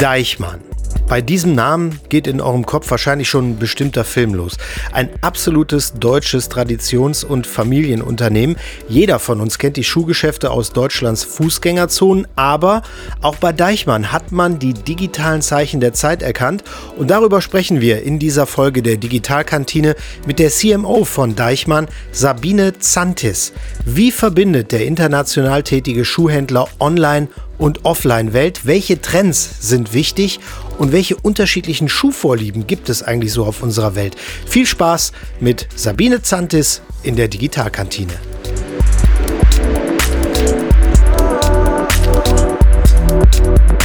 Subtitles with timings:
[0.00, 0.69] Deichmann.
[1.10, 4.58] Bei diesem Namen geht in eurem Kopf wahrscheinlich schon ein bestimmter Film los.
[4.92, 8.54] Ein absolutes deutsches Traditions- und Familienunternehmen.
[8.88, 12.82] Jeder von uns kennt die Schuhgeschäfte aus Deutschlands Fußgängerzonen, aber
[13.22, 16.62] auch bei Deichmann hat man die digitalen Zeichen der Zeit erkannt
[16.96, 19.96] und darüber sprechen wir in dieser Folge der Digitalkantine
[20.28, 23.52] mit der CMO von Deichmann, Sabine Zantis.
[23.84, 27.26] Wie verbindet der international tätige Schuhhändler online
[27.58, 28.60] und Offline-Welt?
[28.64, 30.38] Welche Trends sind wichtig
[30.80, 34.16] und welche unterschiedlichen Schuhvorlieben gibt es eigentlich so auf unserer Welt?
[34.46, 38.14] Viel Spaß mit Sabine Zantis in der Digitalkantine.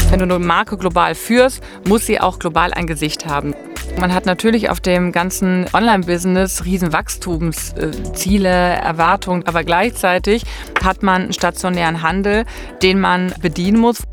[0.09, 3.53] Wenn du eine Marke global führst, muss sie auch global ein Gesicht haben.
[3.99, 10.43] Man hat natürlich auf dem ganzen Online-Business riesen Wachstumsziele, Erwartungen, aber gleichzeitig
[10.81, 12.45] hat man einen stationären Handel,
[12.81, 14.03] den man bedienen muss.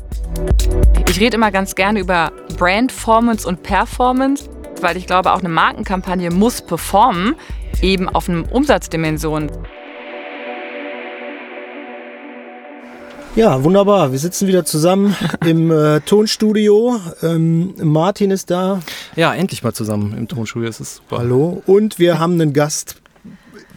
[1.09, 4.49] Ich rede immer ganz gerne über Brandformance und Performance,
[4.81, 7.35] weil ich glaube, auch eine Markenkampagne muss performen,
[7.81, 9.51] eben auf einem Umsatzdimension.
[13.35, 14.11] Ja, wunderbar.
[14.11, 16.99] Wir sitzen wieder zusammen im äh, Tonstudio.
[17.23, 18.79] Ähm, Martin ist da.
[19.15, 20.67] Ja, endlich mal zusammen im Tonstudio.
[20.67, 21.17] Das ist super.
[21.17, 21.63] Hallo.
[21.65, 23.02] Und wir haben einen Gast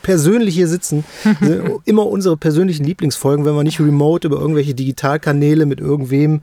[0.02, 1.04] persönlich hier sitzen.
[1.84, 6.42] Immer unsere persönlichen Lieblingsfolgen, wenn wir nicht remote über irgendwelche Digitalkanäle mit irgendwem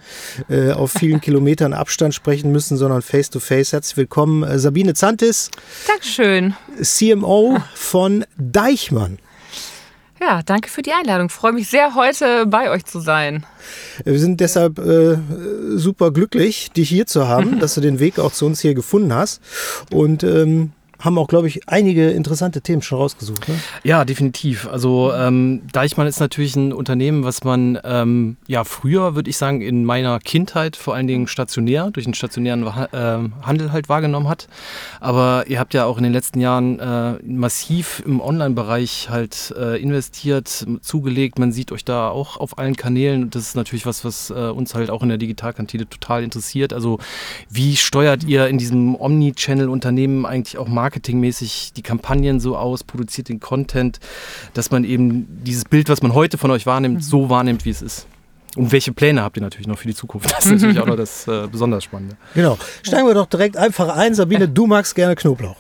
[0.50, 3.74] äh, auf vielen Kilometern Abstand sprechen müssen, sondern face to face.
[3.74, 5.50] Herzlich willkommen, äh, Sabine Zantis.
[5.88, 6.56] Dankeschön.
[6.82, 9.20] CMO von Deichmann.
[10.26, 11.28] Ja, danke für die Einladung.
[11.28, 13.46] Ich freue mich sehr, heute bei euch zu sein.
[14.06, 15.18] Wir sind deshalb äh,
[15.76, 19.14] super glücklich, dich hier zu haben, dass du den Weg auch zu uns hier gefunden
[19.14, 19.42] hast.
[19.92, 20.72] Und ähm,
[21.04, 23.48] haben auch, glaube ich, einige interessante Themen schon rausgesucht.
[23.50, 23.56] Ne?
[23.84, 24.68] Ja, definitiv.
[24.68, 27.80] Also ähm, Deichmann ist natürlich ein Unternehmen, was man
[28.48, 32.64] ja früher, würde ich sagen, in meiner Kindheit vor allen Dingen stationär, durch den stationären
[32.66, 34.48] äh, Handel halt wahrgenommen hat.
[35.00, 39.82] Aber ihr habt ja auch in den letzten Jahren äh, massiv im Online-Bereich halt äh,
[39.82, 41.40] investiert, zugelegt.
[41.40, 43.30] Man sieht euch da auch auf allen Kanälen.
[43.30, 46.74] Das ist natürlich was, was äh, uns halt auch in der Digitalkantine total interessiert.
[46.74, 47.00] Also
[47.50, 50.93] wie steuert ihr in diesem Omni-Channel-Unternehmen eigentlich auch Marketing?
[50.94, 54.00] Marketingmäßig die Kampagnen so aus, produziert den Content,
[54.54, 57.02] dass man eben dieses Bild, was man heute von euch wahrnimmt, mhm.
[57.02, 58.06] so wahrnimmt, wie es ist.
[58.56, 60.32] Und welche Pläne habt ihr natürlich noch für die Zukunft?
[60.36, 62.16] Das ist natürlich auch noch das äh, besonders Spannende.
[62.36, 62.58] Genau.
[62.84, 64.14] Steigen wir doch direkt einfach ein.
[64.14, 65.56] Sabine, du magst gerne Knoblauch.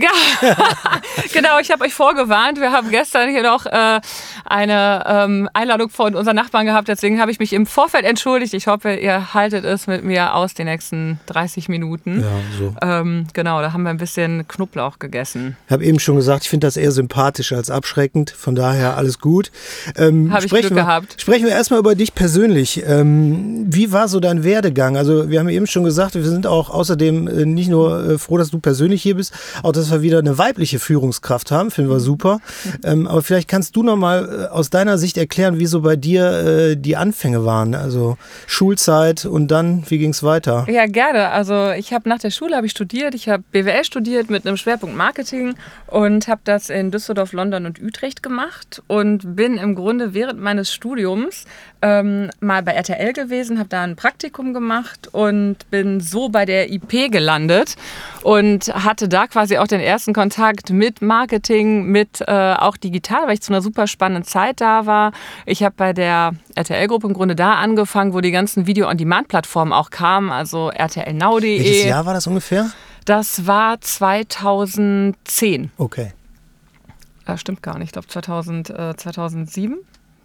[0.00, 0.10] Ja,
[1.32, 2.60] genau, ich habe euch vorgewarnt.
[2.60, 4.00] Wir haben gestern hier noch äh,
[4.44, 6.88] eine ähm, Einladung von unseren Nachbarn gehabt.
[6.88, 8.54] Deswegen habe ich mich im Vorfeld entschuldigt.
[8.54, 12.20] Ich hoffe, ihr haltet es mit mir aus die nächsten 30 Minuten.
[12.20, 12.74] Ja, so.
[12.82, 15.56] Ähm, genau, da haben wir ein bisschen Knoblauch gegessen.
[15.66, 18.30] Ich habe eben schon gesagt, ich finde das eher sympathisch als abschreckend.
[18.30, 19.50] Von daher alles gut.
[19.96, 21.20] Ähm, habe ich Glück wir, gehabt.
[21.20, 22.82] Sprechen wir erstmal über dich persönlich.
[22.86, 24.96] Ähm, wie war so dein Werdegang?
[24.96, 28.38] Also wir haben eben schon gesagt, wir sind auch außerdem äh, nicht nur äh, froh,
[28.38, 29.32] dass du persönlich hier bist,
[29.62, 32.00] auch dass wir wieder eine weibliche Führungskraft haben, finden wir mhm.
[32.00, 32.40] super.
[32.84, 35.96] Ähm, aber vielleicht kannst du noch mal äh, aus deiner Sicht erklären, wie so bei
[35.96, 38.16] dir äh, die Anfänge waren, also
[38.46, 40.66] Schulzeit und dann, wie ging es weiter?
[40.68, 41.30] Ja, gerne.
[41.30, 44.56] Also ich habe nach der Schule habe ich studiert, ich habe BWL studiert mit einem
[44.56, 45.54] Schwerpunkt Marketing
[45.86, 50.72] und habe das in Düsseldorf, London und Utrecht gemacht und bin im Grunde während meines
[50.72, 51.44] Studiums
[51.82, 56.70] ähm, mal bei RTL gewesen, habe da ein Praktikum gemacht und bin so bei der
[56.72, 57.76] IP gelandet
[58.22, 63.34] und hatte da quasi auch den ersten Kontakt mit Marketing, mit äh, auch digital, weil
[63.34, 65.12] ich zu einer super spannenden Zeit da war.
[65.46, 70.30] Ich habe bei der RTL-Gruppe im Grunde da angefangen, wo die ganzen Video-on-Demand-Plattformen auch kamen,
[70.30, 71.58] also rtlnow.de.
[71.58, 72.70] Welches Jahr war das ungefähr?
[73.04, 75.70] Das war 2010.
[75.78, 76.12] Okay.
[77.24, 77.88] Das stimmt gar nicht.
[77.88, 79.78] Ich glaube 2000, äh, 2007.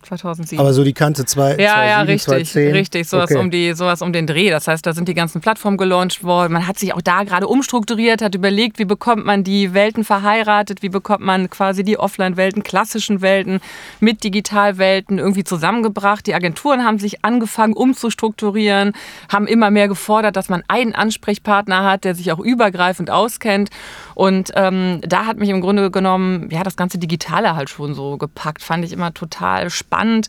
[0.05, 0.59] 2007.
[0.59, 1.57] Aber so die Kante 2.
[1.57, 2.71] Ja, 2007, ja, richtig, 2010.
[2.71, 3.09] richtig.
[3.09, 3.39] Sowas, okay.
[3.39, 4.49] um die, sowas um den Dreh.
[4.49, 6.53] Das heißt, da sind die ganzen Plattformen gelauncht worden.
[6.53, 10.81] Man hat sich auch da gerade umstrukturiert, hat überlegt, wie bekommt man die Welten verheiratet,
[10.81, 13.59] wie bekommt man quasi die Offline-Welten, klassischen Welten
[13.99, 16.27] mit Digitalwelten irgendwie zusammengebracht.
[16.27, 18.93] Die Agenturen haben sich angefangen umzustrukturieren,
[19.29, 23.69] haben immer mehr gefordert, dass man einen Ansprechpartner hat, der sich auch übergreifend auskennt.
[24.13, 28.17] Und ähm, da hat mich im Grunde genommen, ja, das ganze Digitale halt schon so
[28.17, 28.61] gepackt.
[28.61, 30.27] Fand ich immer total spannend spannend.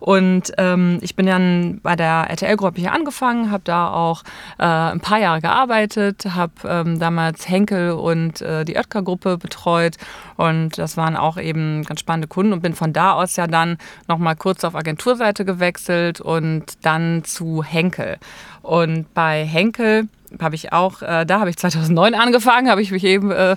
[0.00, 4.22] Und ähm, ich bin dann bei der RTL-Gruppe hier angefangen, habe da auch
[4.58, 9.96] äh, ein paar Jahre gearbeitet, habe ähm, damals Henkel und äh, die Oetker-Gruppe betreut.
[10.36, 13.76] Und das waren auch eben ganz spannende Kunden und bin von da aus ja dann
[14.06, 18.18] nochmal kurz auf Agenturseite gewechselt und dann zu Henkel.
[18.62, 20.08] Und bei Henkel
[20.40, 23.56] habe ich auch, äh, da habe ich 2009 angefangen, habe ich mich eben äh,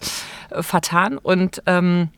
[0.61, 2.09] vertan und ähm,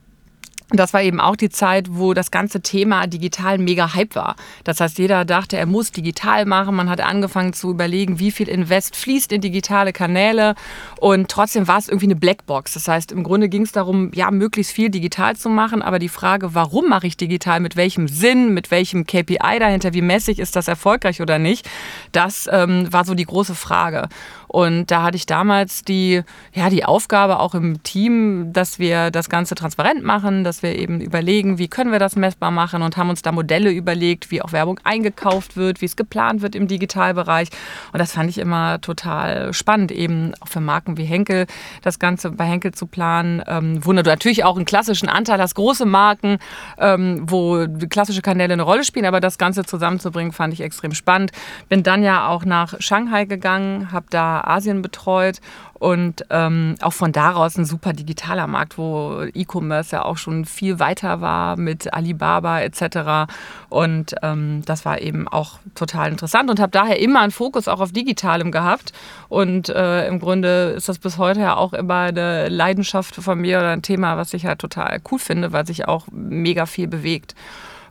[0.79, 4.35] das war eben auch die Zeit, wo das ganze Thema digital mega Hype war.
[4.63, 6.75] Das heißt, jeder dachte, er muss digital machen.
[6.75, 10.55] Man hat angefangen zu überlegen, wie viel Invest fließt in digitale Kanäle.
[10.99, 12.73] Und trotzdem war es irgendwie eine Blackbox.
[12.73, 15.81] Das heißt, im Grunde ging es darum, ja, möglichst viel digital zu machen.
[15.81, 20.01] Aber die Frage, warum mache ich digital, mit welchem Sinn, mit welchem KPI dahinter, wie
[20.01, 21.69] messig ist das erfolgreich oder nicht,
[22.11, 24.09] das ähm, war so die große Frage.
[24.53, 26.21] Und da hatte ich damals die,
[26.53, 31.01] ja, die Aufgabe auch im Team, dass wir das Ganze transparent machen, dass wir eben
[31.01, 34.51] überlegen, wie können wir das messbar machen und haben uns da Modelle überlegt, wie auch
[34.51, 37.49] Werbung eingekauft wird, wie es geplant wird im Digitalbereich.
[37.93, 41.47] Und das fand ich immer total spannend, eben auch für Marken wie Henkel,
[41.81, 45.55] das Ganze bei Henkel zu planen, ähm, wo du natürlich auch einen klassischen Anteil hast,
[45.55, 46.37] große Marken,
[46.77, 51.31] ähm, wo klassische Kanäle eine Rolle spielen, aber das Ganze zusammenzubringen, fand ich extrem spannend.
[51.69, 55.39] Bin dann ja auch nach Shanghai gegangen, habe da Asien betreut
[55.83, 60.79] und ähm, auch von daraus ein super digitaler Markt, wo E-Commerce ja auch schon viel
[60.79, 63.29] weiter war mit Alibaba etc.
[63.67, 67.81] Und ähm, das war eben auch total interessant und habe daher immer einen Fokus auch
[67.81, 68.93] auf Digitalem gehabt.
[69.27, 73.57] Und äh, im Grunde ist das bis heute ja auch immer eine Leidenschaft von mir
[73.57, 77.35] oder ein Thema, was ich halt total cool finde, weil sich auch mega viel bewegt.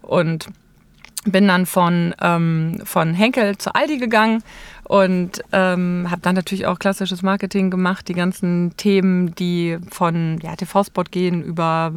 [0.00, 0.49] Und
[1.25, 4.43] bin dann von, ähm, von Henkel zu Aldi gegangen
[4.84, 10.56] und ähm, habe dann natürlich auch klassisches Marketing gemacht, die ganzen Themen, die von ja,
[10.56, 11.93] TV-Spot gehen über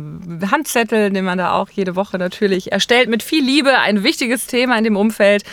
[0.51, 4.77] Handzettel, den man da auch jede Woche natürlich erstellt, mit viel Liebe, ein wichtiges Thema
[4.77, 5.43] in dem Umfeld,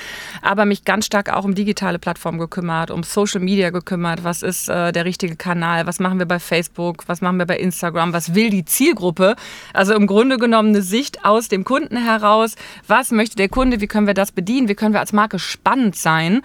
[0.43, 4.69] aber mich ganz stark auch um digitale Plattformen gekümmert, um Social Media gekümmert, was ist
[4.69, 8.35] äh, der richtige Kanal, was machen wir bei Facebook, was machen wir bei Instagram, was
[8.35, 9.37] will die Zielgruppe,
[9.73, 12.57] also im Grunde genommen eine Sicht aus dem Kunden heraus,
[12.87, 15.97] was möchte der Kunde, wie können wir das bedienen, wie können wir als Marke spannend
[15.97, 16.43] sein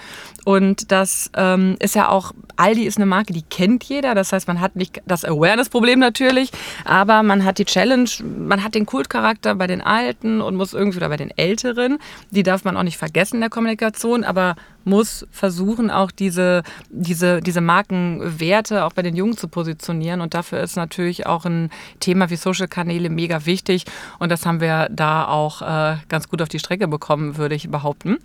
[0.48, 4.16] und das ähm, ist ja auch, Aldi ist eine Marke, die kennt jeder.
[4.16, 6.52] Das heißt, man hat nicht das Awareness-Problem natürlich,
[6.86, 11.00] aber man hat die Challenge, man hat den Kultcharakter bei den Alten und muss irgendwie
[11.00, 11.98] oder bei den Älteren.
[12.32, 14.56] Die darf man auch nicht vergessen in der Kommunikation, aber
[14.86, 20.22] muss versuchen, auch diese, diese, diese Markenwerte auch bei den Jungen zu positionieren.
[20.22, 23.84] Und dafür ist natürlich auch ein Thema wie Social-Kanäle mega wichtig.
[24.18, 27.70] Und das haben wir da auch äh, ganz gut auf die Strecke bekommen, würde ich
[27.70, 28.20] behaupten.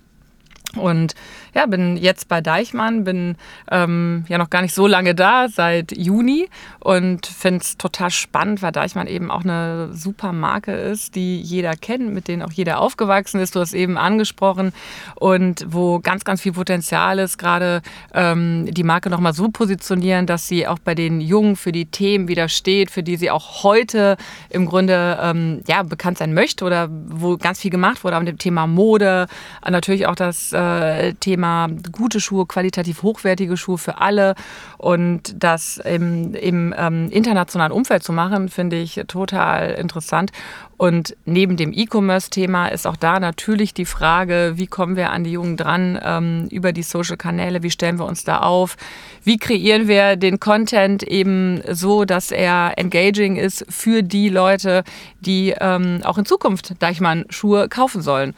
[0.75, 1.13] Und
[1.53, 3.35] ja, bin jetzt bei Deichmann, bin
[3.69, 6.49] ähm, ja noch gar nicht so lange da, seit Juni
[6.79, 11.75] und finde es total spannend, weil Deichmann eben auch eine super Marke ist, die jeder
[11.75, 13.55] kennt, mit denen auch jeder aufgewachsen ist.
[13.55, 14.73] Du hast eben angesprochen
[15.15, 17.83] und wo ganz, ganz viel Potenzial ist, gerade
[18.15, 22.27] ähm, die Marke nochmal so positionieren, dass sie auch bei den Jungen für die Themen
[22.27, 24.17] wieder steht, für die sie auch heute
[24.49, 28.39] im Grunde ähm, ja, bekannt sein möchte oder wo ganz viel gemacht wurde, an dem
[28.39, 29.27] Thema Mode,
[29.69, 34.35] natürlich auch das äh, äh, Thema gute Schuhe, qualitativ hochwertige Schuhe für alle
[34.77, 40.31] und das im, im ähm, internationalen Umfeld zu machen, finde ich total interessant.
[40.77, 45.31] Und neben dem E-Commerce-Thema ist auch da natürlich die Frage, wie kommen wir an die
[45.31, 48.75] Jungen dran ähm, über die Social-Kanäle, wie stellen wir uns da auf,
[49.23, 54.83] wie kreieren wir den Content eben so, dass er engaging ist für die Leute,
[55.21, 58.33] die ähm, auch in Zukunft Deichmann Schuhe kaufen sollen.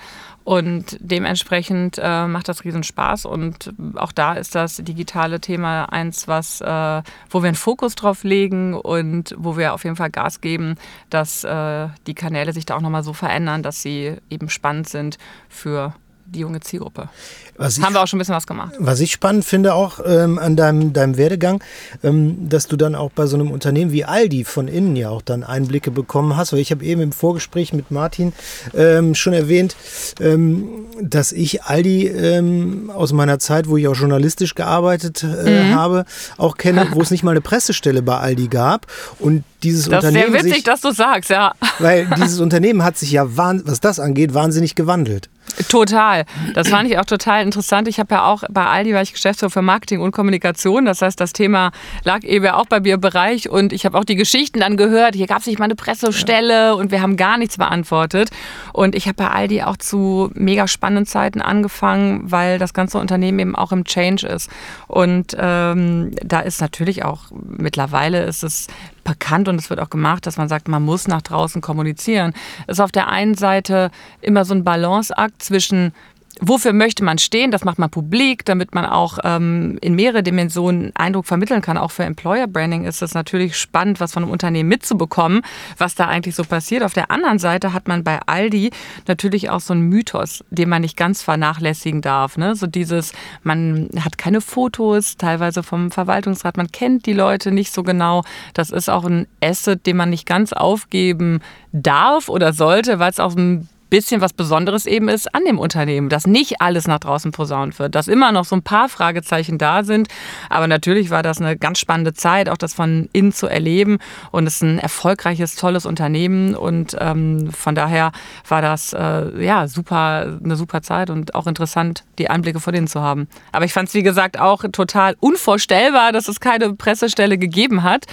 [0.45, 3.25] Und dementsprechend äh, macht das riesen Spaß.
[3.25, 7.01] Und auch da ist das digitale Thema eins, was, äh,
[7.31, 10.75] wo wir einen Fokus drauf legen und wo wir auf jeden Fall Gas geben,
[11.09, 15.18] dass äh, die Kanäle sich da auch nochmal so verändern, dass sie eben spannend sind
[15.50, 15.95] für
[16.28, 17.09] die junge Zielgruppe.
[17.57, 18.74] Was Haben ich, wir auch schon ein bisschen was gemacht.
[18.80, 21.64] Was ich spannend finde auch ähm, an deinem, deinem Werdegang,
[22.04, 25.21] ähm, dass du dann auch bei so einem Unternehmen wie Aldi von innen ja auch
[25.21, 26.52] dann Einblicke bekommen hast.
[26.52, 28.33] Weil ich habe eben im Vorgespräch mit Martin
[28.76, 29.76] ähm, schon erwähnt,
[30.19, 30.68] ähm,
[31.02, 35.76] dass ich Aldi ähm, aus meiner Zeit, wo ich auch journalistisch gearbeitet äh, mhm.
[35.76, 36.06] habe,
[36.38, 38.88] auch kenne, wo es nicht mal eine Pressestelle bei Aldi gab.
[39.19, 40.14] Und dieses das Unternehmen.
[40.14, 41.54] Das ist sehr witzig, sich, dass du sagst, ja.
[41.80, 45.30] Weil dieses Unternehmen hat sich ja, was das angeht, wahnsinnig gewandelt.
[45.69, 46.26] Total.
[46.54, 47.87] Das fand ich auch total interessant.
[47.87, 50.85] Ich habe ja auch bei Aldi war ich Geschäftsführer für Marketing und Kommunikation.
[50.85, 51.71] Das heißt, das Thema
[52.04, 55.16] lag eben auch bei mir im Bereich und ich habe auch die Geschichten dann gehört.
[55.16, 56.73] Hier gab es nicht mal eine Pressestelle ja.
[56.73, 58.30] und wir haben gar nichts beantwortet.
[58.73, 63.40] Und ich habe bei Aldi auch zu mega spannenden Zeiten angefangen, weil das ganze Unternehmen
[63.40, 64.49] eben auch im Change ist.
[64.87, 68.68] Und ähm, da ist natürlich auch mittlerweile ist es
[69.06, 72.33] bekannt und es wird auch gemacht, dass man sagt, man muss nach draußen kommunizieren.
[72.68, 75.94] Es ist auf der einen Seite immer so ein Balanceakt zwischen
[76.42, 77.51] wofür möchte man stehen?
[77.51, 81.77] Das macht man publik, damit man auch ähm, in mehrere Dimensionen Eindruck vermitteln kann.
[81.77, 85.42] Auch für Employer Branding ist es natürlich spannend, was von einem Unternehmen mitzubekommen,
[85.77, 86.83] was da eigentlich so passiert.
[86.83, 88.71] Auf der anderen Seite hat man bei Aldi
[89.07, 92.37] natürlich auch so einen Mythos, den man nicht ganz vernachlässigen darf.
[92.37, 92.56] Ne?
[92.56, 93.13] So dieses,
[93.44, 98.23] man hat keine Fotos, teilweise vom Verwaltungsrat, man kennt die Leute nicht so genau.
[98.54, 101.39] Das ist auch ein Asset, den man nicht ganz aufgeben
[101.71, 106.09] darf oder sollte, weil es auch ein bisschen was Besonderes eben ist an dem Unternehmen,
[106.09, 109.85] dass nicht alles nach draußen posaunt wird, dass immer noch so ein paar Fragezeichen da
[109.85, 110.09] sind.
[110.49, 113.99] Aber natürlich war das eine ganz spannende Zeit, auch das von innen zu erleben.
[114.31, 116.56] Und es ist ein erfolgreiches, tolles Unternehmen.
[116.56, 118.11] Und ähm, von daher
[118.49, 122.87] war das äh, ja super, eine super Zeit und auch interessant, die Einblicke von innen
[122.87, 123.30] zu haben.
[123.54, 128.07] Aber ich fand es, wie gesagt, auch total unvorstellbar, dass es keine Pressestelle gegeben hat.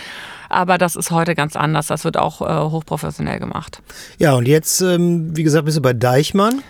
[0.52, 1.86] Aber das ist heute ganz anders.
[1.86, 3.82] Das wird auch äh, hochprofessionell gemacht.
[4.18, 6.62] Ja, und jetzt, ähm, wie gesagt, bist du bei Deichmann.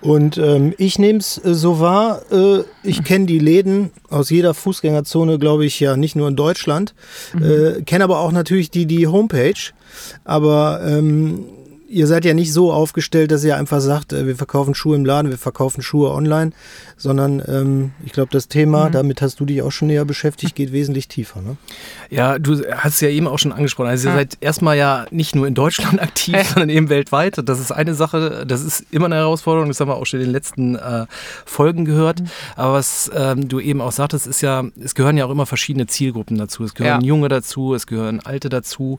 [0.00, 4.52] Und ähm, ich nehme es äh, so wahr, äh, ich kenne die Läden aus jeder
[4.52, 6.94] Fußgängerzone, glaube ich, ja nicht nur in Deutschland.
[7.32, 7.42] Mhm.
[7.42, 9.72] Äh, kenne aber auch natürlich die, die Homepage.
[10.24, 11.46] Aber ähm,
[11.88, 15.04] ihr seid ja nicht so aufgestellt, dass ihr einfach sagt, äh, wir verkaufen Schuhe im
[15.04, 16.52] Laden, wir verkaufen Schuhe online,
[16.96, 18.92] sondern ähm, ich glaube, das Thema, mhm.
[18.92, 21.40] damit hast du dich auch schon näher beschäftigt, geht wesentlich tiefer.
[21.40, 21.56] Ne?
[22.10, 23.88] Ja, du hast es ja eben auch schon angesprochen.
[23.88, 27.40] Also ihr seid erstmal ja nicht nur in Deutschland aktiv, sondern eben weltweit.
[27.44, 30.26] Das ist eine Sache, das ist immer eine Herausforderung, das haben wir auch schon in
[30.26, 31.06] den letzten äh,
[31.44, 32.20] Folgen gehört.
[32.20, 32.26] Mhm.
[32.56, 35.86] Aber was ähm, du eben auch sagtest, ist ja, es gehören ja auch immer verschiedene
[35.86, 36.64] Zielgruppen dazu.
[36.64, 37.06] Es gehören ja.
[37.06, 38.98] Junge dazu, es gehören Alte dazu.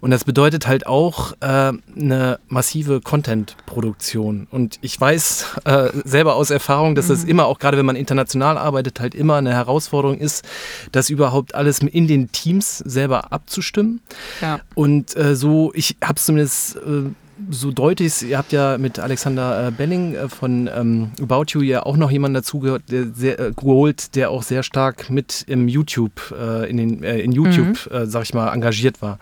[0.00, 4.46] Und das bedeutet halt auch äh, eine massive Content-Produktion.
[4.50, 7.30] Und ich weiß äh, selber aus Erfahrung, dass das mhm.
[7.30, 10.44] immer, auch gerade wenn man international arbeitet, halt immer eine Herausforderung ist,
[10.92, 14.00] das überhaupt alles in den Teams selber abzustimmen.
[14.40, 14.60] Ja.
[14.74, 17.10] Und äh, so, ich habe es zumindest äh,
[17.50, 21.84] so deutlich, ihr habt ja mit Alexander äh, Benning äh, von ähm, About You ja
[21.84, 25.68] auch noch jemanden dazu gehört, der sehr, äh, geholt, der auch sehr stark mit im
[25.68, 27.96] YouTube, äh, in, den, äh, in YouTube, mhm.
[27.96, 29.18] äh, sag ich mal, engagiert war.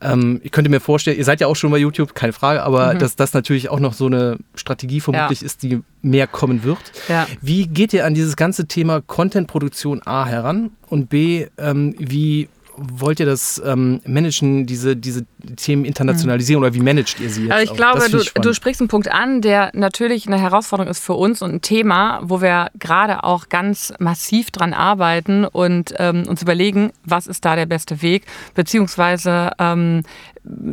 [0.00, 2.94] Ähm, ich könnte mir vorstellen, ihr seid ja auch schon bei YouTube, keine Frage, aber
[2.94, 2.98] mhm.
[2.98, 5.46] dass das natürlich auch noch so eine Strategie vermutlich ja.
[5.46, 6.78] ist, die mehr kommen wird.
[7.08, 7.26] Ja.
[7.40, 13.20] Wie geht ihr an dieses ganze Thema Content-Produktion A heran und B, ähm, wie wollt
[13.20, 15.24] ihr das ähm, managen, diese, diese
[15.56, 16.66] Themen internationalisieren mhm.
[16.66, 17.52] oder wie managt ihr sie jetzt?
[17.52, 21.14] Also ich glaube, du, du, sprichst einen Punkt an, der natürlich eine Herausforderung ist für
[21.14, 26.42] uns und ein Thema, wo wir gerade auch ganz massiv dran arbeiten und ähm, uns
[26.42, 28.24] überlegen, was ist da der beste Weg,
[28.54, 30.02] beziehungsweise ähm,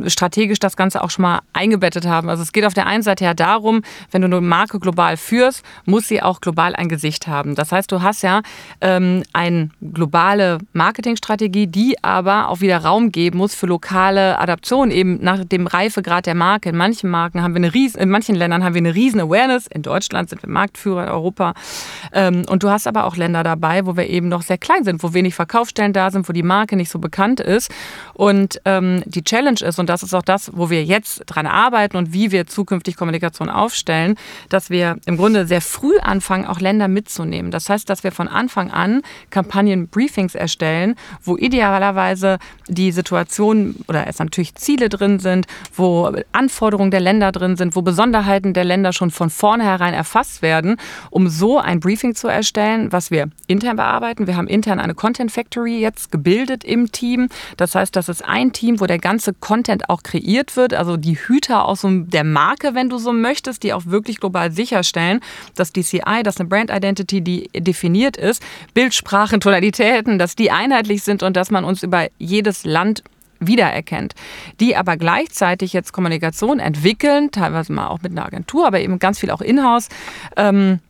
[0.06, 2.28] strategisch das Ganze auch schon mal eingebettet haben.
[2.28, 5.64] Also es geht auf der einen Seite ja darum, wenn du eine Marke global führst,
[5.86, 7.54] muss sie auch global ein Gesicht haben.
[7.54, 8.42] Das heißt, du hast ja
[8.80, 15.18] ähm, eine globale Marketingstrategie, die aber auch wieder Raum geben muss für lokale Adaptionen, eben
[15.22, 16.70] nach dem Reifegrad der Marke.
[16.70, 19.66] In manchen Marken haben wir eine riesen, in manchen Ländern haben wir eine riesen Awareness.
[19.66, 21.54] In Deutschland sind wir Marktführer in Europa.
[22.12, 25.02] Ähm, und du hast aber auch Länder dabei, wo wir eben noch sehr klein sind,
[25.02, 27.70] wo wenig Verkaufsstellen da sind, wo die Marke nicht so bekannt ist.
[28.14, 31.96] Und ähm, die Challenge ist, und das ist auch das, wo wir jetzt dran arbeiten
[31.96, 34.16] und wie wir zukünftig Kommunikation aufstellen,
[34.48, 37.50] dass wir im Grunde sehr früh anfangen, auch Länder mitzunehmen.
[37.50, 42.38] Das heißt, dass wir von Anfang an Kampagnen-Briefings erstellen, wo idealerweise
[42.68, 47.82] die Situation oder es natürlich Ziele drin sind, wo Anforderungen der Länder drin sind, wo
[47.82, 50.76] Besonderheiten der Länder schon von vornherein erfasst werden,
[51.10, 54.26] um so ein Briefing zu erstellen, was wir intern bearbeiten.
[54.26, 57.28] Wir haben intern eine Content Factory jetzt gebildet im Team.
[57.56, 61.16] Das heißt, das ist ein Team, wo der ganze Content auch kreiert wird, also die
[61.16, 65.20] Hüter aus der Marke, wenn du so möchtest, die auch wirklich global sicherstellen,
[65.54, 68.42] dass die CI, dass eine Brand Identity, die definiert ist,
[68.74, 73.02] Bildsprachen, Tonalitäten, dass die einheitlich sind und dass man uns über jedes Land
[73.46, 74.14] wiedererkennt,
[74.60, 79.18] die aber gleichzeitig jetzt Kommunikation entwickeln, teilweise mal auch mit einer Agentur, aber eben ganz
[79.18, 79.88] viel auch in-house,
[80.36, 80.80] ähm,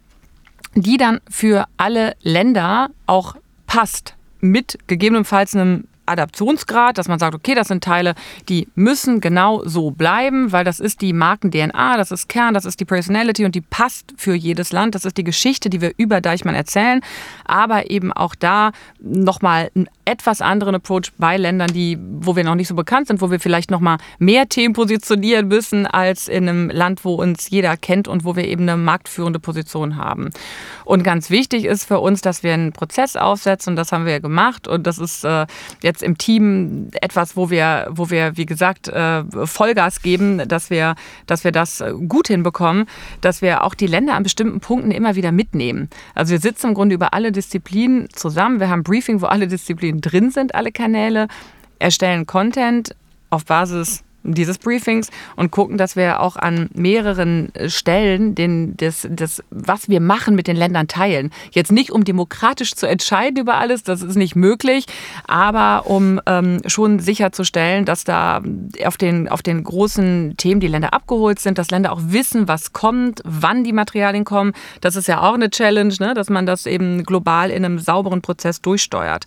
[0.75, 7.54] die dann für alle Länder auch passt mit gegebenenfalls einem Adaptionsgrad, dass man sagt, okay,
[7.54, 8.14] das sind Teile,
[8.49, 12.80] die müssen genau so bleiben, weil das ist die Marken-DNA, das ist Kern, das ist
[12.80, 14.94] die Personality und die passt für jedes Land.
[14.94, 17.00] Das ist die Geschichte, die wir über Deichmann erzählen,
[17.44, 22.54] aber eben auch da nochmal einen etwas anderen Approach bei Ländern, die, wo wir noch
[22.54, 26.71] nicht so bekannt sind, wo wir vielleicht nochmal mehr Themen positionieren müssen als in einem
[26.71, 30.30] Land, wo uns jeder kennt und wo wir eben eine marktführende Position haben.
[30.85, 34.21] Und ganz wichtig ist für uns, dass wir einen Prozess aufsetzen und das haben wir
[34.21, 35.47] gemacht und das ist äh,
[35.82, 40.97] jetzt im Team etwas, wo wir, wo wir, wie gesagt, äh, Vollgas geben, dass wir,
[41.26, 42.87] dass wir das gut hinbekommen,
[43.21, 45.88] dass wir auch die Länder an bestimmten Punkten immer wieder mitnehmen.
[46.14, 48.59] Also wir sitzen im Grunde über alle Disziplinen zusammen.
[48.59, 51.29] Wir haben ein Briefing, wo alle Disziplinen drin sind, alle Kanäle,
[51.79, 52.95] erstellen Content
[53.31, 59.07] auf Basis dieses Briefings und gucken, dass wir auch an mehreren äh, Stellen den, das,
[59.11, 61.31] das, was wir machen, mit den Ländern teilen.
[61.50, 64.87] Jetzt nicht, um demokratisch zu entscheiden über alles, das ist nicht möglich,
[65.26, 68.43] aber um ähm, schon sicherzustellen, dass da
[68.85, 72.73] auf den, auf den großen Themen die Länder abgeholt sind, dass Länder auch wissen, was
[72.73, 74.52] kommt, wann die Materialien kommen.
[74.81, 76.14] Das ist ja auch eine Challenge, ne?
[76.14, 79.25] dass man das eben global in einem sauberen Prozess durchsteuert.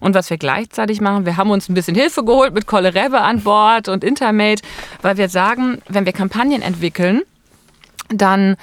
[0.00, 3.20] Und was wir gleichzeitig machen, wir haben uns ein bisschen Hilfe geholt mit Kolle Rebbe
[3.20, 4.04] an Bord und
[4.38, 4.62] Intermate,
[5.02, 7.22] weil wir sagen, wenn wir Kampagnen entwickeln,
[8.08, 8.56] dann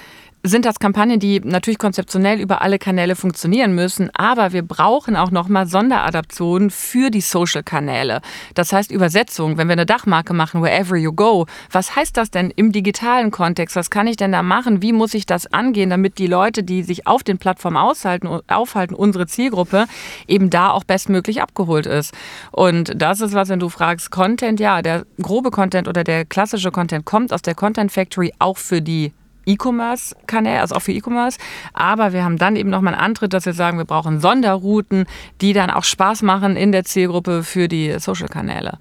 [0.48, 5.32] sind das Kampagnen, die natürlich konzeptionell über alle Kanäle funktionieren müssen, aber wir brauchen auch
[5.32, 8.22] nochmal Sonderadaptionen für die Social-Kanäle.
[8.54, 12.52] Das heißt Übersetzung, wenn wir eine Dachmarke machen, wherever you go, was heißt das denn
[12.56, 13.76] im digitalen Kontext?
[13.76, 14.82] Was kann ich denn da machen?
[14.82, 19.28] Wie muss ich das angehen, damit die Leute, die sich auf den Plattformen aufhalten, unsere
[19.28, 19.86] Zielgruppe,
[20.28, 22.14] eben da auch bestmöglich abgeholt ist?
[22.52, 26.72] Und das ist was, wenn du fragst, Content, ja, der grobe Content oder der klassische
[26.72, 29.12] Content kommt aus der Content Factory auch für die
[29.46, 31.38] E-Commerce-Kanäle, also auch für E-Commerce.
[31.74, 35.06] Aber wir haben dann eben nochmal einen Antritt, dass wir sagen, wir brauchen Sonderrouten,
[35.42, 38.78] die dann auch Spaß machen in der Zielgruppe für die Social-Kanäle.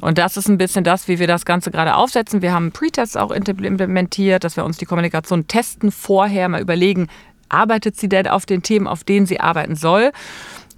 [0.00, 2.42] Und das ist ein bisschen das, wie wir das Ganze gerade aufsetzen.
[2.42, 7.08] Wir haben Pre-Tests auch implementiert, dass wir uns die Kommunikation testen, vorher mal überlegen,
[7.48, 10.12] arbeitet sie denn auf den Themen, auf denen sie arbeiten soll.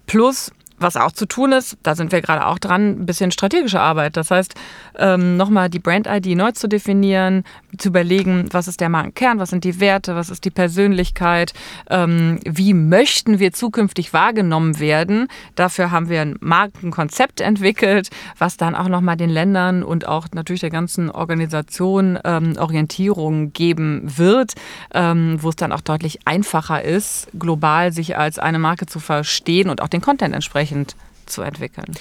[0.06, 3.80] Plus was auch zu tun ist, da sind wir gerade auch dran, ein bisschen strategische
[3.80, 4.16] Arbeit.
[4.16, 4.54] Das heißt,
[4.98, 7.44] ähm, nochmal die Brand-ID neu zu definieren,
[7.78, 11.52] zu überlegen, was ist der Markenkern, was sind die Werte, was ist die Persönlichkeit,
[11.90, 15.28] ähm, wie möchten wir zukünftig wahrgenommen werden.
[15.54, 20.60] Dafür haben wir ein Markenkonzept entwickelt, was dann auch nochmal den Ländern und auch natürlich
[20.60, 24.54] der ganzen Organisation ähm, Orientierung geben wird,
[24.92, 29.70] ähm, wo es dann auch deutlich einfacher ist, global sich als eine Marke zu verstehen
[29.70, 30.96] und auch den Content entsprechend entsprechend
[31.26, 31.92] zu entwickeln.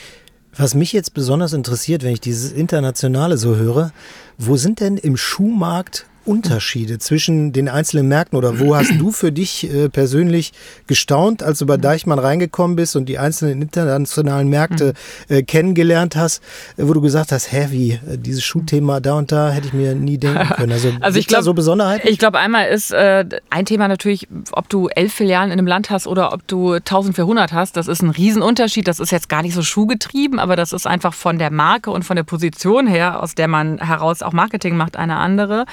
[0.58, 3.92] Was mich jetzt besonders interessiert, wenn ich dieses Internationale so höre,
[4.38, 9.32] wo sind denn im Schuhmarkt Unterschiede zwischen den einzelnen Märkten oder wo hast du für
[9.32, 10.54] dich äh, persönlich
[10.88, 14.94] gestaunt, als du bei Deichmann reingekommen bist und die einzelnen internationalen Märkte
[15.30, 16.42] äh, kennengelernt hast,
[16.78, 19.96] wo du gesagt hast, hä, wie, äh, dieses Schuhthema da und da hätte ich mir
[19.96, 20.72] nie denken können.
[20.72, 22.08] Also, also ich glaube, so Besonderheiten?
[22.08, 25.90] Ich glaube, einmal ist äh, ein Thema natürlich, ob du elf Filialen in einem Land
[25.90, 28.88] hast oder ob du 1400 hast, das ist ein Riesenunterschied.
[28.88, 32.04] Das ist jetzt gar nicht so schuhgetrieben, aber das ist einfach von der Marke und
[32.04, 35.66] von der Position her, aus der man heraus auch Marketing macht, eine andere.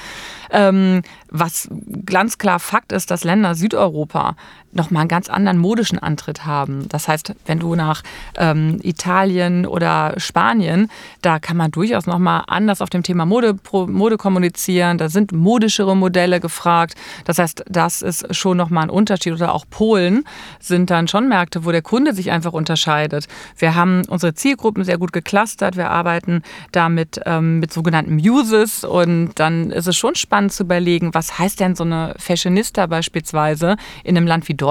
[0.53, 1.67] Ähm, was
[2.05, 4.35] ganz klar Fakt ist, dass Länder Südeuropa
[4.75, 6.87] nochmal einen ganz anderen modischen Antritt haben.
[6.89, 8.03] Das heißt, wenn du nach
[8.37, 10.89] ähm, Italien oder Spanien,
[11.21, 14.97] da kann man durchaus nochmal anders auf dem Thema Mode, Mode kommunizieren.
[14.97, 16.95] Da sind modischere Modelle gefragt.
[17.25, 19.33] Das heißt, das ist schon nochmal ein Unterschied.
[19.33, 20.23] Oder auch Polen
[20.59, 23.27] sind dann schon Märkte, wo der Kunde sich einfach unterscheidet.
[23.57, 25.77] Wir haben unsere Zielgruppen sehr gut geclustert.
[25.77, 31.13] Wir arbeiten damit ähm, mit sogenannten Muses und dann ist es schon spannend zu überlegen,
[31.13, 34.62] was heißt denn so eine Fashionista beispielsweise in einem Land wie Deutschland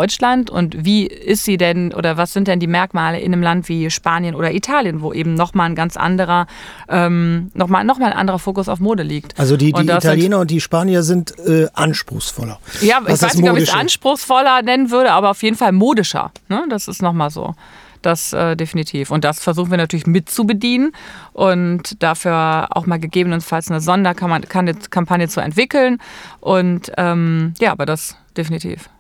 [0.50, 3.90] und wie ist sie denn oder was sind denn die Merkmale in einem Land wie
[3.90, 6.46] Spanien oder Italien, wo eben nochmal ein ganz anderer,
[6.88, 9.38] ähm, nochmal noch mal ein anderer Fokus auf Mode liegt.
[9.38, 12.58] Also die, die Italiener und die Spanier sind äh, anspruchsvoller.
[12.80, 16.32] Ja, ich weiß nicht, ob ich es anspruchsvoller nennen würde, aber auf jeden Fall modischer.
[16.48, 16.64] Ne?
[16.68, 17.54] Das ist nochmal so.
[18.02, 19.10] Das äh, definitiv.
[19.10, 20.92] Und das versuchen wir natürlich mit zu bedienen
[21.32, 25.98] und dafür auch mal gegebenenfalls eine Sonderkampagne zu entwickeln.
[26.40, 28.90] Und ähm, ja, aber das definitiv.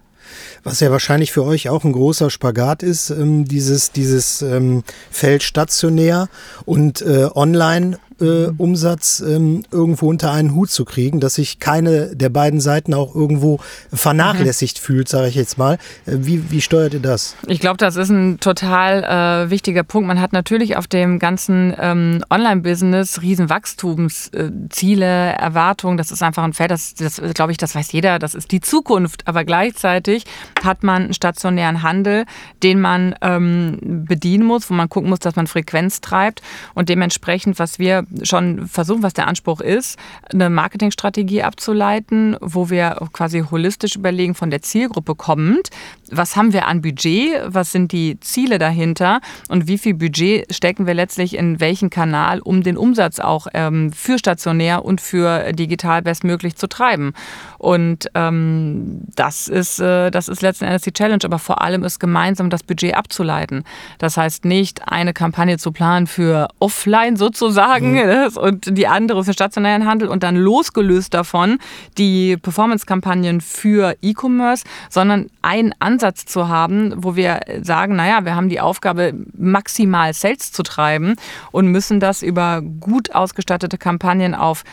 [0.62, 5.42] Was ja wahrscheinlich für euch auch ein großer Spagat ist, ähm, dieses, dieses ähm, Feld
[5.42, 6.28] stationär
[6.64, 12.14] und äh, online äh, Umsatz ähm, irgendwo unter einen Hut zu kriegen, dass sich keine
[12.14, 13.58] der beiden Seiten auch irgendwo
[13.92, 14.84] vernachlässigt mhm.
[14.84, 15.74] fühlt, sage ich jetzt mal.
[16.06, 17.36] Äh, wie, wie steuert ihr das?
[17.46, 19.04] Ich glaube, das ist ein total
[19.46, 20.06] äh, wichtiger Punkt.
[20.08, 25.96] Man hat natürlich auf dem ganzen ähm, Online-Business riesen Wachstumsziele, Erwartungen.
[25.96, 28.60] Das ist einfach ein Feld, das, das glaube ich, das weiß jeder, das ist die
[28.60, 29.26] Zukunft.
[29.26, 30.24] Aber gleichzeitig
[30.62, 32.24] hat man einen stationären Handel,
[32.62, 36.42] den man ähm, bedienen muss, wo man gucken muss, dass man Frequenz treibt
[36.74, 37.78] und dementsprechend, was
[38.22, 39.98] schon versuchen, was der Anspruch ist,
[40.32, 45.70] eine Marketingstrategie abzuleiten, wo wir quasi holistisch überlegen, von der Zielgruppe kommend,
[46.12, 50.86] was haben wir an Budget, was sind die Ziele dahinter und wie viel Budget stecken
[50.86, 56.02] wir letztlich in welchen Kanal, um den Umsatz auch ähm, für stationär und für digital
[56.02, 57.14] bestmöglich zu treiben.
[57.58, 61.98] Und ähm, das, ist, äh, das ist letzten Endes die Challenge, aber vor allem ist
[61.98, 63.64] gemeinsam das Budget abzuleiten.
[63.98, 68.36] Das heißt nicht eine Kampagne zu planen für offline sozusagen mhm.
[68.36, 71.58] und die andere für stationären Handel und dann losgelöst davon
[71.96, 78.34] die Performance-Kampagnen für E-Commerce, sondern ein Ansatz Ansatz zu haben, wo wir sagen, naja, wir
[78.34, 81.14] haben die Aufgabe, maximal Sales zu treiben
[81.52, 84.64] und müssen das über gut ausgestattete Kampagnen auf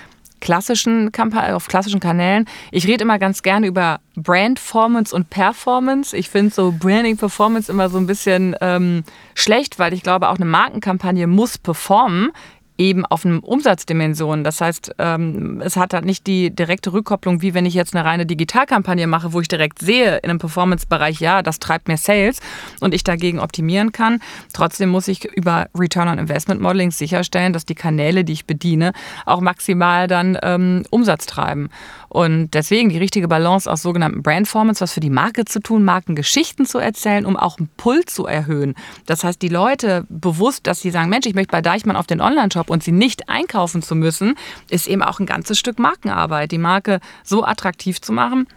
[0.42, 1.12] klassischen
[1.54, 2.46] auf klassischen Kanälen.
[2.72, 6.18] Ich rede immer ganz gerne über Brandformance und Performance.
[6.18, 9.04] Ich finde so Branding Performance immer so ein bisschen ähm,
[9.36, 12.32] schlecht, weil ich glaube, auch eine Markenkampagne muss performen
[12.80, 14.44] eben auf einem Umsatzdimension.
[14.44, 18.06] Das heißt, ähm, es hat halt nicht die direkte Rückkopplung, wie wenn ich jetzt eine
[18.06, 22.40] reine Digitalkampagne mache, wo ich direkt sehe in einem Performance-Bereich, ja, das treibt mir Sales
[22.80, 24.22] und ich dagegen optimieren kann.
[24.54, 28.94] Trotzdem muss ich über Return on Investment Modeling sicherstellen, dass die Kanäle, die ich bediene,
[29.26, 31.70] auch maximal dann ähm, Umsatz treiben.
[32.08, 36.66] Und deswegen die richtige Balance aus sogenannten Brandformance, was für die Marke zu tun, Markengeschichten
[36.66, 38.74] zu erzählen, um auch einen Pull zu erhöhen.
[39.06, 42.22] Das heißt, die Leute bewusst, dass sie sagen, Mensch, ich möchte bei Deichmann auf den
[42.22, 44.36] Online-Shop und sie nicht einkaufen zu müssen,
[44.70, 46.52] ist eben auch ein ganzes Stück Markenarbeit.
[46.52, 48.48] Die Marke so attraktiv zu machen,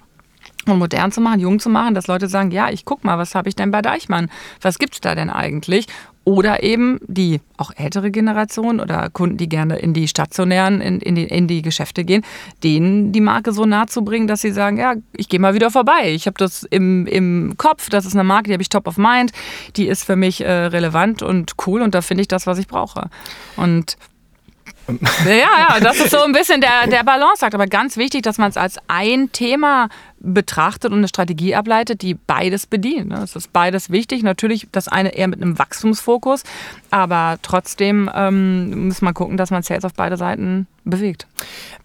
[0.67, 3.35] und modern zu machen, jung zu machen, dass Leute sagen, ja, ich guck mal, was
[3.35, 4.31] habe ich denn bei Deichmann?
[4.61, 5.87] Was gibt's da denn eigentlich?
[6.25, 11.17] Oder eben die auch ältere Generation oder Kunden, die gerne in die stationären, in, in,
[11.17, 12.25] die, in die Geschäfte gehen,
[12.63, 15.73] denen die Marke so nahe zu bringen, dass sie sagen, ja, ich gehe mal wieder
[15.73, 16.13] vorbei.
[16.13, 18.99] Ich habe das im, im Kopf, das ist eine Marke, die habe ich top of
[18.99, 19.33] mind,
[19.77, 22.69] die ist für mich äh, relevant und cool und da finde ich das, was ich
[22.69, 23.11] brauche.
[23.57, 23.97] Und
[25.27, 27.45] ja, ja, das ist so ein bisschen der, der Balance.
[27.47, 29.89] Aber ganz wichtig, dass man es als ein Thema
[30.23, 33.09] betrachtet und eine Strategie ableitet, die beides bedient.
[33.09, 33.21] Ne?
[33.23, 34.23] Es ist beides wichtig.
[34.23, 36.45] Natürlich das eine eher mit einem Wachstumsfokus,
[36.91, 41.27] aber trotzdem ähm, muss man gucken, dass man Sales auf beide Seiten bewegt.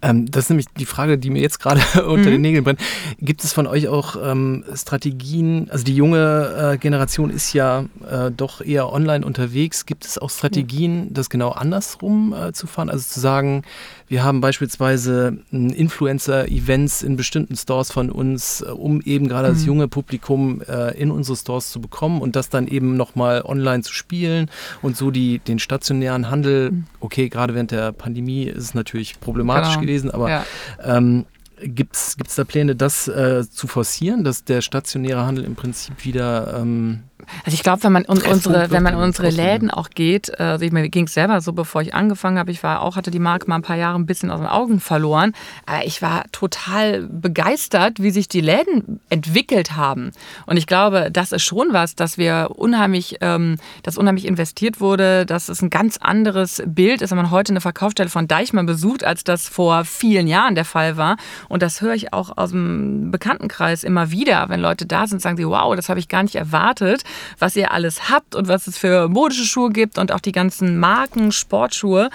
[0.02, 2.34] Ähm, das ist nämlich die Frage, die mir jetzt gerade unter mhm.
[2.34, 2.80] den Nägeln brennt.
[3.20, 5.70] Gibt es von euch auch ähm, Strategien?
[5.72, 9.86] Also die junge äh, Generation ist ja äh, doch eher online unterwegs.
[9.86, 12.90] Gibt es auch Strategien, das genau andersrum äh, zu fahren?
[12.90, 13.64] Also zu sagen,
[14.08, 19.54] wir haben beispielsweise Influencer-Events in bestimmten Stores von uns, äh, um eben gerade mhm.
[19.54, 23.84] das junge Publikum äh, in unsere Stores zu bekommen und das dann eben nochmal online
[23.84, 24.50] zu spielen
[24.82, 26.86] und so die, den stationären Handel, mhm.
[27.00, 29.82] okay, gerade während der Pandemie ist es natürlich problematisch genau.
[29.82, 30.46] gewesen, aber ja.
[30.84, 31.26] ähm,
[31.62, 36.60] Gibt es da Pläne, das äh, zu forcieren, dass der stationäre Handel im Prinzip wieder
[36.60, 37.04] ähm,
[37.44, 40.66] also ich glaube, wenn man un unsere, wenn man unsere Läden auch geht, äh, also
[40.66, 43.20] ich, mir ging es selber so, bevor ich angefangen habe, ich war auch, hatte die
[43.20, 45.34] Marke mal ein paar Jahre ein bisschen aus den Augen verloren.
[45.66, 50.12] Aber ich war total begeistert, wie sich die Läden entwickelt haben.
[50.46, 55.26] Und ich glaube, das ist schon was, dass wir unheimlich, ähm, dass unheimlich investiert wurde,
[55.26, 59.04] dass es ein ganz anderes Bild ist, wenn man heute eine Verkaufsstelle von Deichmann besucht,
[59.04, 61.18] als das vor vielen Jahren der Fall war.
[61.50, 65.38] Und das höre ich auch aus dem Bekanntenkreis immer wieder, wenn Leute da sind, sagen
[65.38, 67.04] sie, wow, das habe ich gar nicht erwartet
[67.40, 70.80] was ihr alles habt und was es für modische Schuhe gibt und auch die ganzen
[70.80, 72.10] Marken, Sportschuhe.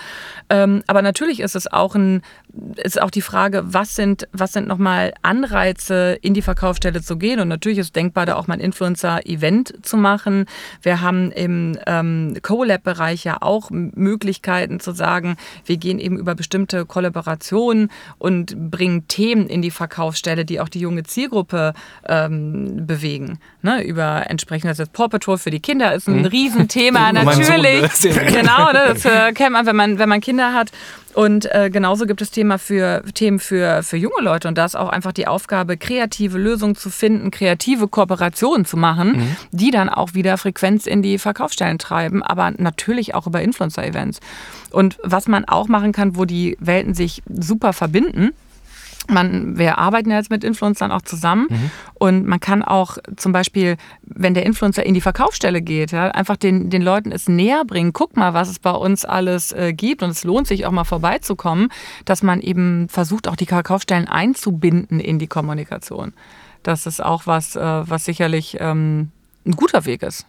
[0.48, 2.22] Ähm, aber natürlich ist es auch ein
[2.76, 7.40] ist auch die Frage, was sind, was sind nochmal Anreize, in die Verkaufsstelle zu gehen?
[7.40, 10.44] Und natürlich ist denkbar, da auch mal ein Influencer-Event zu machen.
[10.82, 16.84] Wir haben im ähm, Co-Lab-Bereich ja auch Möglichkeiten zu sagen, wir gehen eben über bestimmte
[16.84, 21.74] Kollaborationen und bringen Themen in die Verkaufsstelle, die auch die junge Zielgruppe
[22.08, 23.38] ähm, bewegen.
[23.62, 23.84] Ne?
[23.84, 26.26] Über entsprechend, das Paw Patrol für die Kinder ist ein mhm.
[26.26, 27.82] Riesenthema, natürlich.
[28.32, 28.94] Genau, ne?
[28.94, 30.72] das äh, kennt man, wenn man, wenn man Kinder hat.
[31.14, 34.48] Und äh, genauso gibt es Thema für, Themen für, für junge Leute.
[34.48, 39.12] Und da ist auch einfach die Aufgabe, kreative Lösungen zu finden, kreative Kooperationen zu machen,
[39.12, 39.36] mhm.
[39.50, 44.20] die dann auch wieder Frequenz in die Verkaufsstellen treiben, aber natürlich auch über Influencer-Events.
[44.70, 48.30] Und was man auch machen kann, wo die Welten sich super verbinden,
[49.10, 51.70] man, wir arbeiten ja jetzt mit Influencern auch zusammen mhm.
[51.94, 56.36] und man kann auch zum Beispiel, wenn der Influencer in die Verkaufsstelle geht, ja, einfach
[56.36, 57.92] den, den Leuten es näher bringen.
[57.92, 60.84] Guck mal, was es bei uns alles äh, gibt und es lohnt sich auch mal
[60.84, 61.68] vorbeizukommen,
[62.04, 66.12] dass man eben versucht, auch die Verkaufsstellen einzubinden in die Kommunikation.
[66.62, 69.10] Das ist auch was, äh, was sicherlich ähm,
[69.44, 70.26] ein guter Weg ist.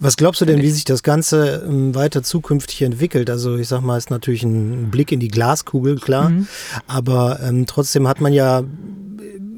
[0.00, 3.30] Was glaubst du denn, wie sich das Ganze ähm, weiter zukünftig entwickelt?
[3.30, 6.30] Also ich sag mal, ist natürlich ein Blick in die Glaskugel, klar.
[6.30, 6.48] Mhm.
[6.86, 8.64] Aber ähm, trotzdem hat man ja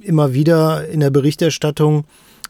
[0.03, 2.05] immer wieder in der Berichterstattung,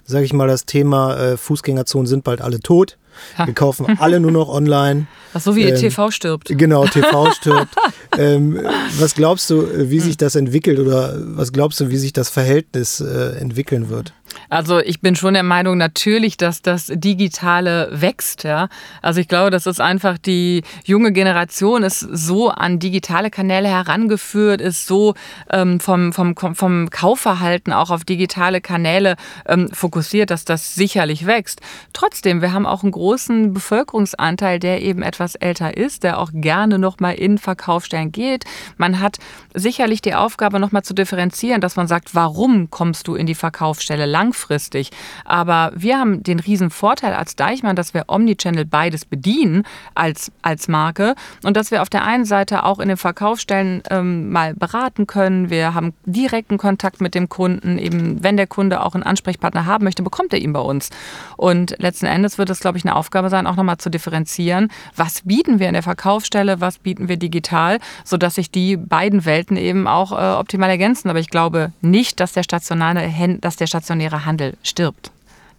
[0.05, 2.99] sage ich mal, das Thema äh, Fußgängerzonen sind bald alle tot.
[3.45, 5.07] Wir kaufen alle nur noch online.
[5.33, 6.49] Ach so wie ähm, TV stirbt.
[6.49, 7.75] Genau, TV stirbt.
[8.19, 8.61] ähm,
[8.99, 13.01] was glaubst du, wie sich das entwickelt oder was glaubst du, wie sich das Verhältnis
[13.01, 14.13] äh, entwickeln wird?
[14.49, 18.45] Also ich bin schon der Meinung natürlich, dass das Digitale wächst.
[18.45, 18.69] Ja?
[19.03, 24.61] Also ich glaube, das ist einfach die junge Generation ist so an digitale Kanäle herangeführt,
[24.61, 25.15] ist so
[25.51, 31.61] ähm, vom, vom, vom Kaufverhalten auch auf digitale Kanäle ähm, fokussiert, dass das sicherlich wächst.
[31.93, 36.31] Trotzdem, wir haben auch ein großes großen Bevölkerungsanteil, der eben etwas älter ist, der auch
[36.35, 38.45] gerne nochmal in Verkaufsstellen geht.
[38.77, 39.17] Man hat
[39.55, 44.05] sicherlich die Aufgabe, nochmal zu differenzieren, dass man sagt, warum kommst du in die Verkaufsstelle
[44.27, 44.91] langfristig?
[45.25, 49.63] Aber wir haben den riesen Vorteil als Deichmann, dass wir Omnichannel beides bedienen
[49.95, 54.31] als, als Marke und dass wir auf der einen Seite auch in den Verkaufsstellen ähm,
[54.31, 55.51] mal beraten können.
[55.51, 57.79] Wir haben direkten Kontakt mit dem Kunden.
[57.79, 60.91] Eben, wenn der Kunde auch einen Ansprechpartner haben möchte, bekommt er ihn bei uns.
[61.37, 65.23] Und letzten Endes wird es, glaube ich, eine Aufgabe sein, auch nochmal zu differenzieren, was
[65.23, 69.87] bieten wir in der Verkaufsstelle, was bieten wir digital, sodass sich die beiden Welten eben
[69.87, 71.11] auch äh, optimal ergänzen.
[71.11, 75.11] Aber ich glaube nicht, dass der stationäre, dass der stationäre Handel stirbt.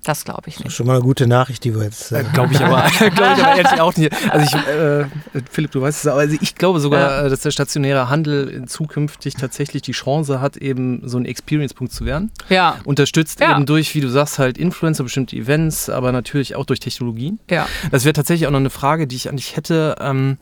[0.08, 0.74] Das glaube ich nicht.
[0.74, 2.13] schon mal eine gute Nachricht, die wir jetzt.
[2.13, 4.13] Äh, glaube ich, aber, glaub ich aber ehrlich auch nicht.
[4.32, 5.06] Also ich, äh,
[5.52, 7.30] Philipp, du weißt es, aber also ich glaube sogar, ja.
[7.30, 12.32] dass der stationäre Handel zukünftig tatsächlich die Chance hat, eben so ein Experience-Punkt zu werden.
[12.48, 12.80] Ja.
[12.86, 13.52] Unterstützt ja.
[13.52, 17.39] eben durch, wie du sagst, halt Influencer, bestimmte Events, aber natürlich auch durch Technologien.
[17.50, 17.67] Ja.
[17.91, 19.96] Das wäre tatsächlich auch noch eine Frage, die ich an dich hätte.
[20.00, 20.38] Ähm,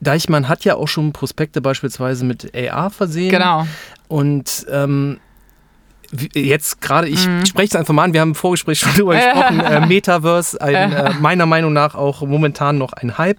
[0.00, 3.30] Deichmann hat ja auch schon Prospekte beispielsweise mit AR versehen.
[3.30, 3.66] Genau.
[4.08, 5.18] Und ähm,
[6.34, 7.46] jetzt gerade, ich mhm.
[7.46, 10.92] spreche es einfach mal an, wir haben im Vorgespräch schon drüber gesprochen, äh, Metaverse, ein,
[10.92, 13.38] äh, meiner Meinung nach auch momentan noch ein Hype.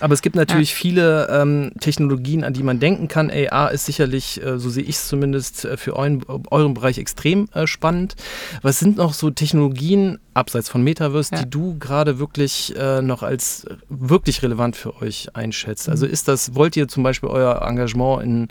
[0.00, 0.76] Aber es gibt natürlich ja.
[0.76, 3.30] viele ähm, Technologien, an die man denken kann.
[3.30, 7.48] AR ist sicherlich, äh, so sehe ich es zumindest, äh, für euren, euren Bereich extrem
[7.54, 8.14] äh, spannend.
[8.62, 11.42] Was sind noch so Technologien, abseits von Metaverse, ja.
[11.42, 15.88] die du gerade wirklich äh, noch als wirklich relevant für euch einschätzt?
[15.88, 16.12] Also mhm.
[16.12, 18.48] ist das, wollt ihr zum Beispiel euer Engagement in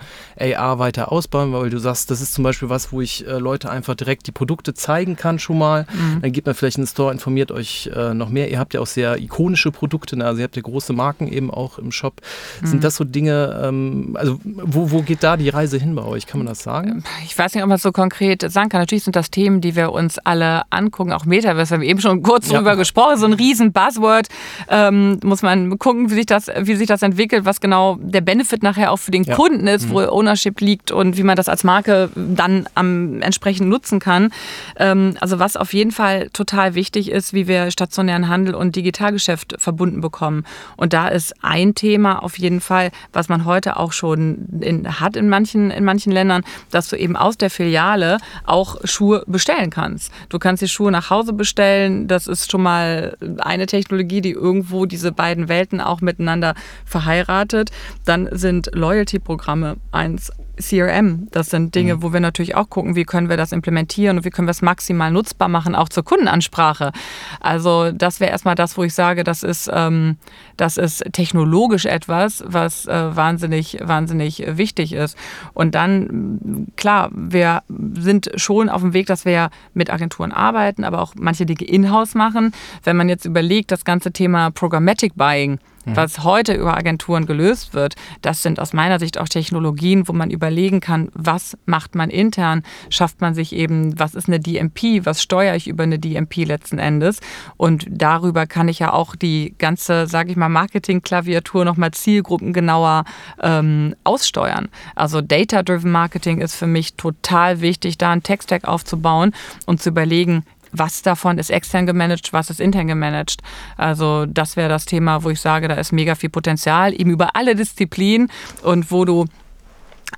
[0.55, 3.69] AR weiter ausbauen, weil du sagst, das ist zum Beispiel was, wo ich äh, Leute
[3.69, 5.86] einfach direkt die Produkte zeigen kann schon mal.
[5.93, 6.21] Mhm.
[6.21, 8.50] Dann geht man vielleicht in den Store, informiert euch äh, noch mehr.
[8.50, 10.26] Ihr habt ja auch sehr ikonische Produkte, ne?
[10.26, 12.21] also ihr habt ja große Marken eben auch im Shop.
[12.62, 12.67] Mhm.
[12.67, 16.26] Sind das so Dinge, ähm, also wo, wo geht da die Reise hin bei euch?
[16.26, 17.04] Kann man das sagen?
[17.26, 18.82] Ich weiß nicht, ob man es so konkret sagen kann.
[18.82, 22.24] Natürlich sind das Themen, die wir uns alle angucken, auch Metaverse wir haben eben schon
[22.24, 22.58] kurz ja.
[22.58, 24.28] drüber gesprochen, so ein riesen Buzzword.
[24.67, 28.63] Ähm, muss man gucken, wie sich, das, wie sich das entwickelt, was genau der Benefit
[28.63, 29.36] nachher auch für den ja.
[29.36, 29.91] Kunden ist, mhm.
[29.91, 33.21] wo Ownership liegt und wie man das als Marke dann am
[33.52, 34.32] entsprechend nutzen kann.
[34.78, 39.56] Ähm, also was auf jeden Fall total wichtig ist, wie wir stationären Handel und Digitalgeschäft
[39.58, 40.46] verbunden bekommen.
[40.78, 45.16] Und da ist ein Thema auf jeden Fall, was man heute auch schon in, hat
[45.16, 50.12] in manchen, in manchen Ländern, dass du eben aus der Filiale auch Schuhe bestellen kannst.
[50.30, 54.86] Du kannst die Schuhe nach Hause bestellen das ist schon mal eine Technologie, die irgendwo
[54.86, 57.72] diese beiden Welten auch miteinander verheiratet.
[58.06, 61.28] Dann sind Loyalty-Programme eins CRM.
[61.32, 62.04] Das sind Dinge, mhm.
[62.04, 64.62] wo wir natürlich auch gucken, wie können wir das implementieren und wie können wir es
[64.62, 66.92] maximal nutzbar machen, auch zur Kundenansprache.
[67.40, 70.18] Also das wäre erstmal das, wo ich sage, das ist, ähm,
[70.58, 75.18] das ist technologisch etwas, was äh, wahnsinnig, wahnsinnig wichtig ist.
[75.54, 81.02] Und dann, klar, wir sind schon auf dem Weg, dass wir mit Agenturen arbeiten, aber
[81.02, 82.54] auch manche Dinge in-house machen.
[82.84, 85.96] Wenn man jetzt überlegt, das ganze Thema Programmatic Buying, Mhm.
[85.96, 90.30] Was heute über Agenturen gelöst wird, das sind aus meiner Sicht auch Technologien, wo man
[90.30, 95.22] überlegen kann, was macht man intern, schafft man sich eben, was ist eine DMP, was
[95.22, 97.20] steuere ich über eine DMP letzten Endes
[97.58, 103.06] und darüber kann ich ja auch die ganze, sage ich mal, Marketing-Klaviatur nochmal zielgruppengenauer
[103.41, 104.70] ähm, aussteuern.
[104.96, 109.34] Also Data-Driven Marketing ist für mich total wichtig, da einen Tech-Stack aufzubauen
[109.65, 113.41] und zu überlegen, was davon ist extern gemanagt, was ist intern gemanagt.
[113.77, 117.36] Also das wäre das Thema, wo ich sage, da ist mega viel Potenzial, eben über
[117.36, 118.29] alle Disziplinen
[118.63, 119.25] und wo du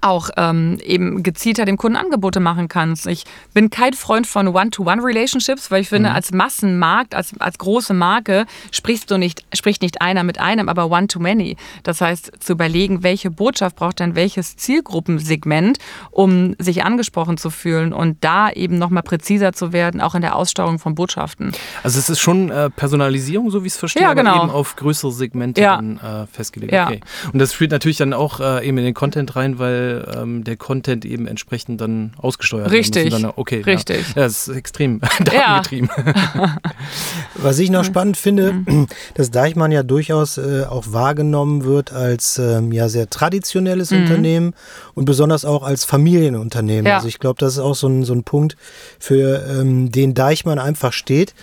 [0.01, 3.07] auch ähm, eben gezielter dem Kunden Angebote machen kannst.
[3.07, 6.15] Ich bin kein Freund von One-to-One-Relationships, weil ich finde, mhm.
[6.15, 10.89] als Massenmarkt, als, als große Marke sprichst du nicht, spricht nicht einer mit einem, aber
[10.89, 11.57] One-to-Many.
[11.83, 15.77] Das heißt, zu überlegen, welche Botschaft braucht dann welches Zielgruppensegment,
[16.11, 20.35] um sich angesprochen zu fühlen und da eben nochmal präziser zu werden, auch in der
[20.35, 21.51] Aussteuerung von Botschaften.
[21.83, 24.31] Also es ist schon äh, Personalisierung, so wie ich es verstehe, ja, genau.
[24.31, 25.75] aber eben auf größere Segmente ja.
[25.75, 26.73] dann, äh, festgelegt.
[26.73, 26.87] Ja.
[26.87, 27.01] Okay.
[27.31, 30.57] Und das spielt natürlich dann auch äh, eben in den Content rein, weil ähm, der
[30.57, 33.09] Content eben entsprechend dann ausgesteuert Richtig.
[33.11, 34.09] Dann, okay, Richtig.
[34.15, 35.89] Ja, ja das ist extrem datengetrieben.
[36.35, 36.57] Ja.
[37.35, 38.87] Was ich noch spannend finde, mhm.
[39.15, 43.97] dass Deichmann ja durchaus äh, auch wahrgenommen wird als ähm, ja sehr traditionelles mhm.
[43.99, 44.53] Unternehmen
[44.93, 46.85] und besonders auch als Familienunternehmen.
[46.85, 46.97] Ja.
[46.97, 48.55] Also ich glaube, das ist auch so ein, so ein Punkt,
[48.99, 51.33] für ähm, den Deichmann einfach steht.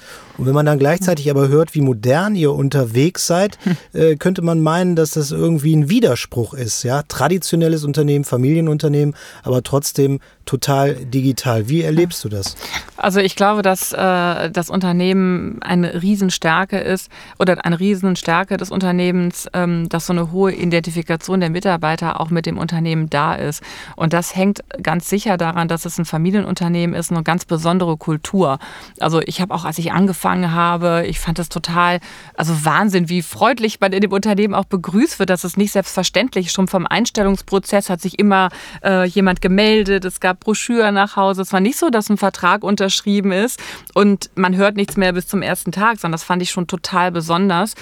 [0.41, 3.59] Und wenn man dann gleichzeitig aber hört, wie modern ihr unterwegs seid,
[3.93, 6.83] äh, könnte man meinen, dass das irgendwie ein Widerspruch ist.
[6.83, 11.69] Ja, traditionelles Unternehmen, Familienunternehmen, aber trotzdem total digital.
[11.69, 12.57] Wie erlebst du das?
[12.97, 19.47] Also ich glaube, dass äh, das Unternehmen eine Riesenstärke ist oder eine Riesenstärke des Unternehmens,
[19.53, 23.63] ähm, dass so eine hohe Identifikation der Mitarbeiter auch mit dem Unternehmen da ist.
[23.95, 28.59] Und das hängt ganz sicher daran, dass es ein Familienunternehmen ist, eine ganz besondere Kultur.
[28.99, 32.01] Also ich habe auch, als ich angefangen habe, ich fand das total,
[32.35, 35.31] also Wahnsinn, wie freundlich man in dem Unternehmen auch begrüßt wird.
[35.31, 36.51] Das ist nicht selbstverständlich.
[36.51, 38.49] Schon vom Einstellungsprozess hat sich immer
[38.83, 40.05] äh, jemand gemeldet.
[40.05, 41.43] Es gab Broschüre nach Hause.
[41.43, 43.61] Es war nicht so, dass ein Vertrag unterschrieben ist
[43.95, 47.13] und man hört nichts mehr bis zum ersten Tag, sondern das fand ich schon total
[47.13, 47.75] besonders.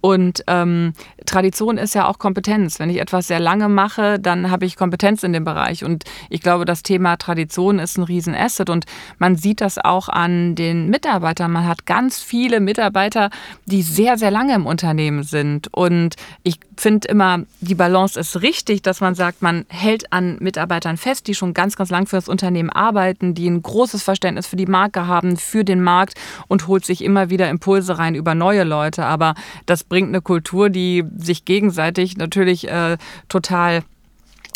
[0.00, 0.92] Und ähm,
[1.26, 2.78] Tradition ist ja auch Kompetenz.
[2.78, 5.84] Wenn ich etwas sehr lange mache, dann habe ich Kompetenz in dem Bereich.
[5.84, 8.70] Und ich glaube, das Thema Tradition ist ein Riesenasset.
[8.70, 8.86] Und
[9.18, 11.52] man sieht das auch an den Mitarbeitern.
[11.52, 13.30] Man hat ganz viele Mitarbeiter,
[13.66, 15.68] die sehr, sehr lange im Unternehmen sind.
[15.72, 20.96] Und ich finde immer, die Balance ist richtig, dass man sagt, man hält an Mitarbeitern
[20.96, 24.56] fest, die schon ganz, ganz lang für das Unternehmen arbeiten, die ein großes Verständnis für
[24.56, 26.14] die Marke haben, für den Markt
[26.48, 29.04] und holt sich immer wieder Impulse rein über neue Leute.
[29.04, 29.34] Aber
[29.66, 32.96] das bringt eine Kultur, die sich gegenseitig natürlich äh,
[33.28, 33.82] total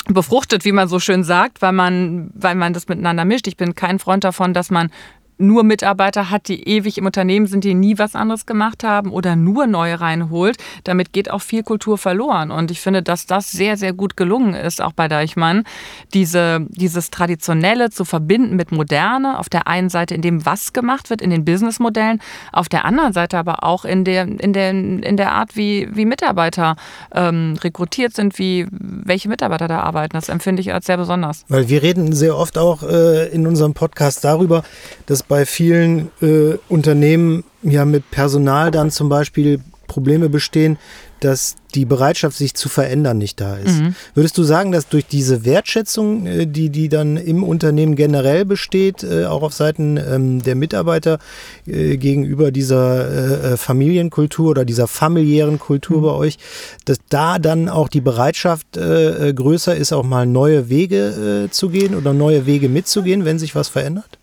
[0.07, 3.47] befruchtet, wie man so schön sagt, weil man, weil man das miteinander mischt.
[3.47, 4.91] Ich bin kein Freund davon, dass man
[5.41, 9.37] nur Mitarbeiter hat, die ewig im Unternehmen sind, die nie was anderes gemacht haben oder
[9.37, 10.57] nur neue reinholt.
[10.85, 12.51] Damit geht auch viel Kultur verloren.
[12.51, 15.65] Und ich finde, dass das sehr, sehr gut gelungen ist, auch bei Deichmann,
[16.15, 19.39] diese, dieses Traditionelle zu verbinden mit Moderne.
[19.39, 22.21] Auf der einen Seite in dem, was gemacht wird, in den Businessmodellen,
[22.53, 26.05] auf der anderen Seite aber auch in der, in der, in der Art, wie, wie
[26.05, 26.77] Mitarbeiter
[27.15, 30.13] ähm, rekrutiert sind, wie welche Mitarbeiter da arbeiten.
[30.13, 31.45] Das empfinde ich als sehr besonders.
[31.49, 34.63] Weil wir reden sehr oft auch äh, in unserem Podcast darüber,
[35.07, 40.77] dass bei vielen äh, Unternehmen ja mit Personal dann zum Beispiel Probleme bestehen,
[41.21, 43.81] dass die Bereitschaft, sich zu verändern, nicht da ist.
[43.81, 43.95] Mhm.
[44.15, 49.05] Würdest du sagen, dass durch diese Wertschätzung, äh, die, die dann im Unternehmen generell besteht,
[49.05, 51.21] äh, auch auf Seiten ähm, der Mitarbeiter
[51.65, 56.03] äh, gegenüber dieser Familienkultur oder dieser familiären Kultur mhm.
[56.03, 56.39] bei euch,
[56.87, 62.13] dass da dann auch die Bereitschaft größer ist, auch mal neue Wege zu gehen oder
[62.13, 64.20] neue Wege mitzugehen, wenn sich was verändert?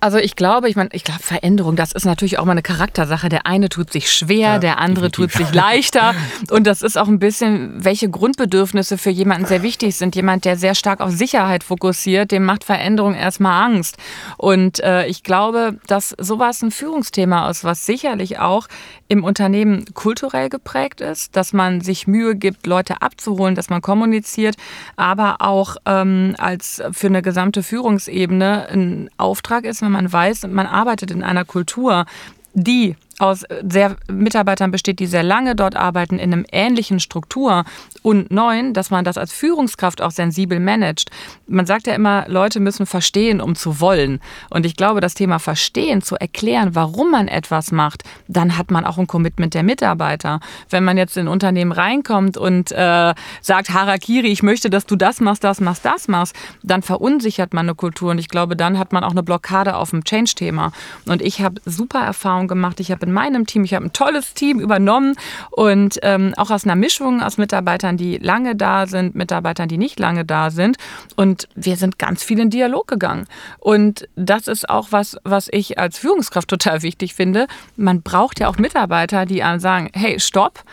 [0.00, 3.28] Also ich glaube, ich meine, ich glaube, Veränderung, das ist natürlich auch mal eine Charaktersache.
[3.28, 5.38] Der eine tut sich schwer, ja, der andere definitiv.
[5.38, 6.14] tut sich leichter.
[6.50, 10.16] Und das ist auch ein bisschen, welche Grundbedürfnisse für jemanden sehr wichtig sind.
[10.16, 13.96] Jemand, der sehr stark auf Sicherheit fokussiert, dem macht Veränderung erstmal Angst.
[14.36, 18.68] Und äh, ich glaube, dass sowas ein Führungsthema ist, was sicherlich auch
[19.08, 24.56] im Unternehmen kulturell geprägt ist, dass man sich Mühe gibt, Leute abzuholen, dass man kommuniziert,
[24.96, 30.66] aber auch ähm, als für eine gesamte Führungsebene ein Auftrag ist, wenn man weiß, man
[30.66, 32.06] arbeitet in einer Kultur,
[32.54, 37.64] die aus sehr Mitarbeitern besteht, die sehr lange dort arbeiten, in einem ähnlichen Struktur
[38.02, 41.10] und neun, dass man das als Führungskraft auch sensibel managt.
[41.46, 44.20] Man sagt ja immer, Leute müssen verstehen, um zu wollen.
[44.50, 48.84] Und ich glaube, das Thema Verstehen, zu erklären, warum man etwas macht, dann hat man
[48.84, 50.40] auch ein Commitment der Mitarbeiter.
[50.70, 54.96] Wenn man jetzt in ein Unternehmen reinkommt und äh, sagt, Harakiri, ich möchte, dass du
[54.96, 58.10] das machst, das machst, das machst, dann verunsichert man eine Kultur.
[58.10, 60.72] Und ich glaube, dann hat man auch eine Blockade auf dem Change-Thema.
[61.06, 62.80] Und ich habe super Erfahrungen gemacht.
[62.80, 63.64] Ich habe in meinem Team.
[63.64, 65.16] Ich habe ein tolles Team übernommen
[65.50, 69.98] und ähm, auch aus einer Mischung aus Mitarbeitern, die lange da sind, Mitarbeitern, die nicht
[69.98, 70.76] lange da sind.
[71.16, 73.26] Und wir sind ganz viel in Dialog gegangen.
[73.58, 77.46] Und das ist auch was, was ich als Führungskraft total wichtig finde.
[77.76, 80.64] Man braucht ja auch Mitarbeiter, die einem sagen, hey, stopp,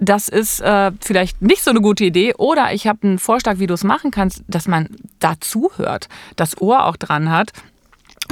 [0.00, 3.66] das ist äh, vielleicht nicht so eine gute Idee oder ich habe einen Vorschlag, wie
[3.66, 7.52] du es machen kannst, dass man dazu hört, das Ohr auch dran hat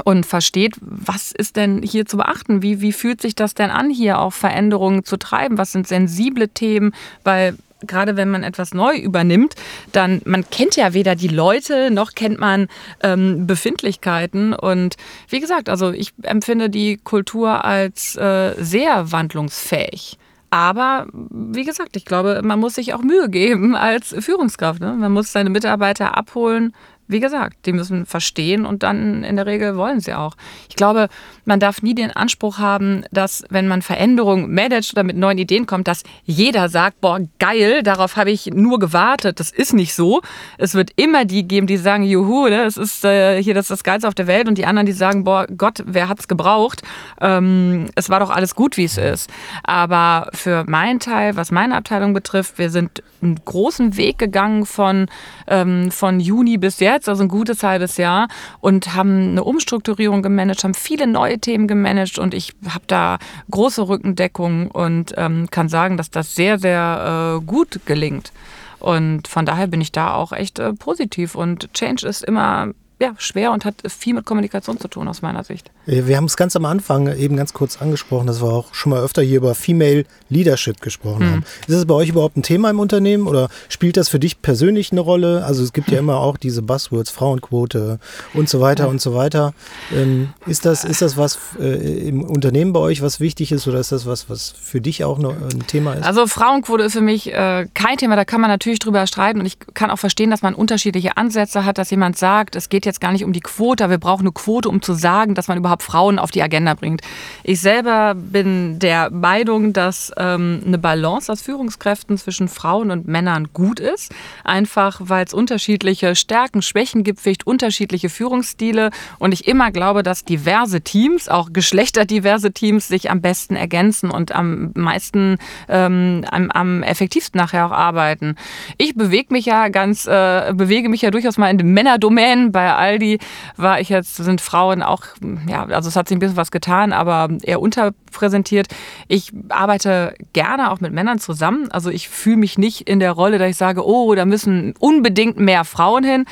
[0.04, 2.62] und versteht, was ist denn hier zu beachten?
[2.62, 5.58] Wie, wie fühlt sich das denn an, hier auch Veränderungen zu treiben?
[5.58, 6.92] Was sind sensible Themen?
[7.24, 7.56] Weil
[7.87, 9.54] gerade wenn man etwas neu übernimmt,
[9.92, 12.68] dann man kennt ja weder die Leute noch kennt man
[13.02, 14.52] ähm, Befindlichkeiten.
[14.52, 14.96] Und
[15.28, 20.18] wie gesagt, also ich empfinde die Kultur als äh, sehr wandlungsfähig.
[20.50, 24.80] Aber wie gesagt, ich glaube, man muss sich auch Mühe geben als Führungskraft.
[24.80, 24.94] Ne?
[24.94, 26.72] Man muss seine Mitarbeiter abholen,
[27.09, 30.37] wie gesagt, die müssen verstehen und dann in der Regel wollen sie auch.
[30.68, 31.09] Ich glaube,
[31.47, 35.66] man darf nie den Anspruch haben, dass wenn man Veränderungen managt oder mit neuen Ideen
[35.66, 39.40] kommt, dass jeder sagt, boah, geil, darauf habe ich nur gewartet.
[39.40, 40.21] Das ist nicht so.
[40.59, 43.71] Es wird immer die geben, die sagen, juhu, ne, es ist äh, hier das, ist
[43.71, 46.83] das Geilste auf der Welt und die anderen, die sagen, boah, Gott, wer hat's gebraucht?
[47.21, 49.31] Ähm, es war doch alles gut, wie es ist.
[49.62, 55.07] Aber für meinen Teil, was meine Abteilung betrifft, wir sind einen großen Weg gegangen von,
[55.47, 58.28] ähm, von Juni bis jetzt, also ein gutes halbes Jahr
[58.61, 63.18] und haben eine Umstrukturierung gemanagt, haben viele neue Themen gemanagt und ich habe da
[63.50, 68.32] große Rückendeckung und ähm, kann sagen, dass das sehr, sehr äh, gut gelingt.
[68.80, 71.34] Und von daher bin ich da auch echt äh, positiv.
[71.34, 75.44] Und Change ist immer ja, schwer und hat viel mit Kommunikation zu tun aus meiner
[75.44, 75.70] Sicht.
[75.90, 79.03] Wir haben es ganz am Anfang eben ganz kurz angesprochen, dass wir auch schon mal
[79.03, 81.31] öfter hier über Female Leadership gesprochen mhm.
[81.31, 81.44] haben.
[81.66, 84.92] Ist das bei euch überhaupt ein Thema im Unternehmen oder spielt das für dich persönlich
[84.92, 85.46] eine Rolle?
[85.46, 88.01] Also es gibt ja immer auch diese Buzzwords, Frauenquote
[88.35, 89.55] und so weiter und so weiter.
[89.90, 93.81] Ähm, ist, das, ist das was äh, im Unternehmen bei euch, was wichtig ist oder
[93.81, 96.05] ist das was, was für dich auch ein Thema ist?
[96.05, 99.47] Also Frauenquote ist für mich äh, kein Thema, da kann man natürlich drüber streiten und
[99.47, 103.01] ich kann auch verstehen, dass man unterschiedliche Ansätze hat, dass jemand sagt, es geht jetzt
[103.01, 105.78] gar nicht um die Quote, wir brauchen eine Quote, um zu sagen, dass man überhaupt
[105.83, 107.03] Frauen auf die Agenda bringt.
[107.43, 113.49] Ich selber bin der Meinung, dass ähm, eine Balance aus Führungskräften zwischen Frauen und Männern
[113.53, 114.14] gut ist.
[114.45, 118.91] Einfach, weil es unterschiedliche Stärken, Schwächen gibt, vielleicht unterschiedliche Führungsstile.
[119.18, 124.33] Und ich immer glaube, dass diverse Teams, auch geschlechterdiverse Teams, sich am besten ergänzen und
[124.33, 128.37] am meisten, ähm, am, am effektivsten nachher auch arbeiten.
[128.76, 132.74] Ich bewege mich ja ganz, äh, bewege mich ja durchaus mal in den Männerdomänen bei
[132.74, 133.18] Aldi
[133.57, 135.05] war ich jetzt, sind Frauen auch,
[135.47, 138.69] ja, also es hat sich ein bisschen was getan, aber eher unterpräsentiert.
[139.09, 141.71] Ich arbeite gerne auch mit Männern zusammen.
[141.71, 145.39] Also ich fühle mich nicht in der Rolle, dass ich sage, oh, da müssen unbedingt
[145.39, 146.25] mehr Frauen hin.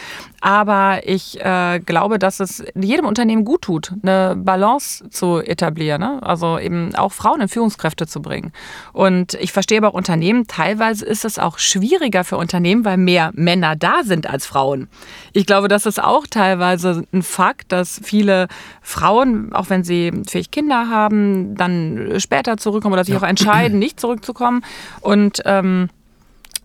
[0.47, 6.01] Aber ich äh, glaube, dass es jedem Unternehmen gut tut, eine Balance zu etablieren.
[6.01, 6.23] Ne?
[6.23, 8.53] Also eben auch Frauen in Führungskräfte zu bringen.
[8.93, 13.33] Und ich verstehe aber auch Unternehmen, teilweise ist es auch schwieriger für Unternehmen, weil mehr
[13.35, 14.87] Männer da sind als Frauen.
[15.33, 18.47] Ich glaube, das ist auch teilweise ein Fakt, dass viele
[18.83, 23.99] Frauen, auch wenn sie vielleicht Kinder haben, dann später zurückkommen oder sich auch entscheiden, nicht
[23.99, 24.63] zurückzukommen.
[25.01, 25.89] Und ähm,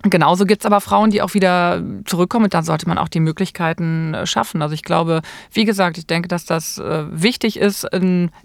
[0.04, 3.20] Genauso gibt es aber Frauen, die auch wieder zurückkommen und dann sollte man auch die
[3.20, 4.62] Möglichkeiten äh, schaffen.
[4.62, 5.22] Also ich glaube,
[5.54, 7.88] wie gesagt, ich denke, dass das äh, wichtig ist,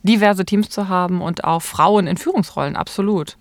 [0.02, 3.36] diverse Teams zu haben und auch Frauen in Führungsrollen, absolut.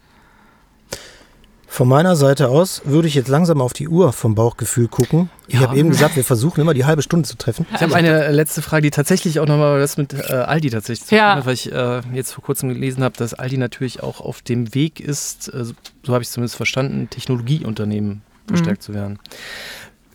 [1.75, 5.29] Von meiner Seite aus würde ich jetzt langsam auf die Uhr vom Bauchgefühl gucken.
[5.49, 5.59] Ich ja.
[5.59, 7.65] habe eben gesagt, wir versuchen immer die halbe Stunde zu treffen.
[7.75, 11.15] Ich habe eine letzte Frage, die tatsächlich auch nochmal das mit äh, Aldi tatsächlich zu
[11.15, 14.41] tun hat, weil ich äh, jetzt vor kurzem gelesen habe, dass Aldi natürlich auch auf
[14.41, 18.85] dem Weg ist, äh, so habe ich es zumindest verstanden, Technologieunternehmen bestärkt mhm.
[18.85, 19.19] zu werden.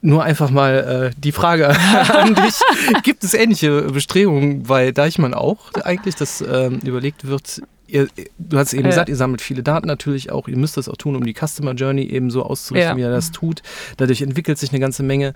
[0.00, 1.68] Nur einfach mal äh, die Frage
[2.14, 2.54] an dich.
[3.02, 7.60] Gibt es ähnliche Bestrebungen bei Deichmann auch eigentlich, dass ähm, überlegt wird,
[7.92, 8.90] ihr, du hast eben ja.
[8.90, 10.48] gesagt, ihr sammelt viele Daten natürlich auch.
[10.48, 12.96] Ihr müsst das auch tun, um die Customer Journey eben so auszurichten, ja.
[12.96, 13.62] wie ihr das tut.
[13.96, 15.34] Dadurch entwickelt sich eine ganze Menge.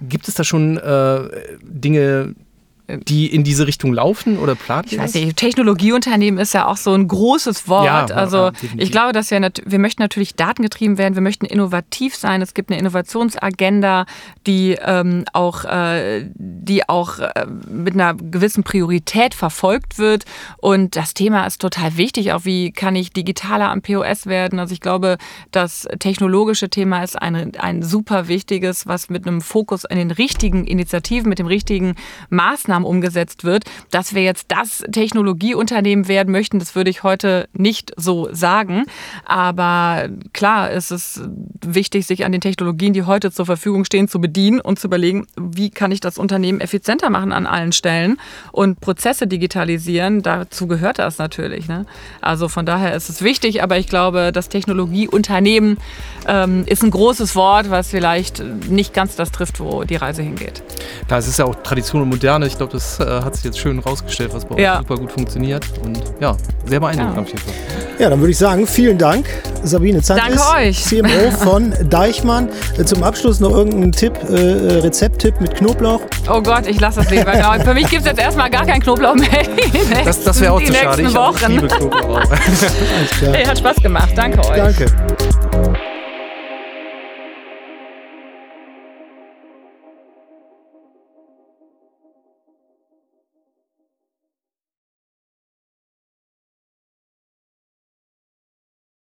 [0.00, 1.28] Gibt es da schon äh,
[1.62, 2.34] Dinge,
[2.88, 4.86] die in diese Richtung laufen oder planen?
[4.90, 7.86] Ich weiß nicht, Technologieunternehmen ist ja auch so ein großes Wort.
[7.86, 12.16] Ja, also ja, ich glaube, dass wir, wir möchten natürlich datengetrieben werden, wir möchten innovativ
[12.16, 12.42] sein.
[12.42, 14.06] Es gibt eine Innovationsagenda,
[14.46, 20.24] die ähm, auch, äh, die auch äh, mit einer gewissen Priorität verfolgt wird.
[20.58, 22.32] Und das Thema ist total wichtig.
[22.32, 24.58] Auch wie kann ich digitaler am POS werden?
[24.58, 25.18] Also ich glaube,
[25.50, 30.66] das technologische Thema ist ein, ein super wichtiges, was mit einem Fokus in den richtigen
[30.66, 31.94] Initiativen, mit dem richtigen
[32.28, 33.64] Maßnahmen Maßnahmen umgesetzt wird.
[33.90, 38.84] Dass wir jetzt das Technologieunternehmen werden möchten, das würde ich heute nicht so sagen.
[39.24, 41.22] Aber klar, es ist
[41.64, 45.26] wichtig, sich an den Technologien, die heute zur Verfügung stehen, zu bedienen und zu überlegen,
[45.36, 48.18] wie kann ich das Unternehmen effizienter machen an allen Stellen
[48.52, 50.22] und Prozesse digitalisieren.
[50.22, 51.68] Dazu gehört das natürlich.
[51.68, 51.86] Ne?
[52.20, 55.78] Also von daher ist es wichtig, aber ich glaube, das Technologieunternehmen
[56.26, 60.62] ähm, ist ein großes Wort, was vielleicht nicht ganz das trifft, wo die Reise hingeht.
[61.06, 62.46] Klar, es ist ja auch Tradition und Moderne.
[62.46, 64.74] Ich glaube, das äh, hat sich jetzt schön rausgestellt, was bei ja.
[64.74, 65.64] euch super gut funktioniert.
[65.84, 67.22] Und ja, sehr beeindruckend ja.
[67.22, 67.54] auf jeden Fall.
[67.98, 69.26] Ja, dann würde ich sagen, vielen Dank,
[69.64, 70.84] Sabine Zantis, Danke euch.
[70.84, 72.48] CMO von Deichmann.
[72.78, 74.34] Äh, zum Abschluss noch irgendein Tipp, äh,
[74.80, 76.00] Rezepttipp mit Knoblauch?
[76.28, 77.32] Oh Gott, ich lasse das lieber.
[77.32, 79.28] Für mich gibt es jetzt erstmal gar keinen Knoblauch mehr.
[80.04, 81.02] das, das wäre auch zu schade.
[81.02, 82.16] Ich liebe Knoblauch.
[82.30, 83.34] Alles klar.
[83.34, 84.10] Hey, hat Spaß gemacht.
[84.14, 84.56] Danke euch.
[84.56, 84.86] Danke.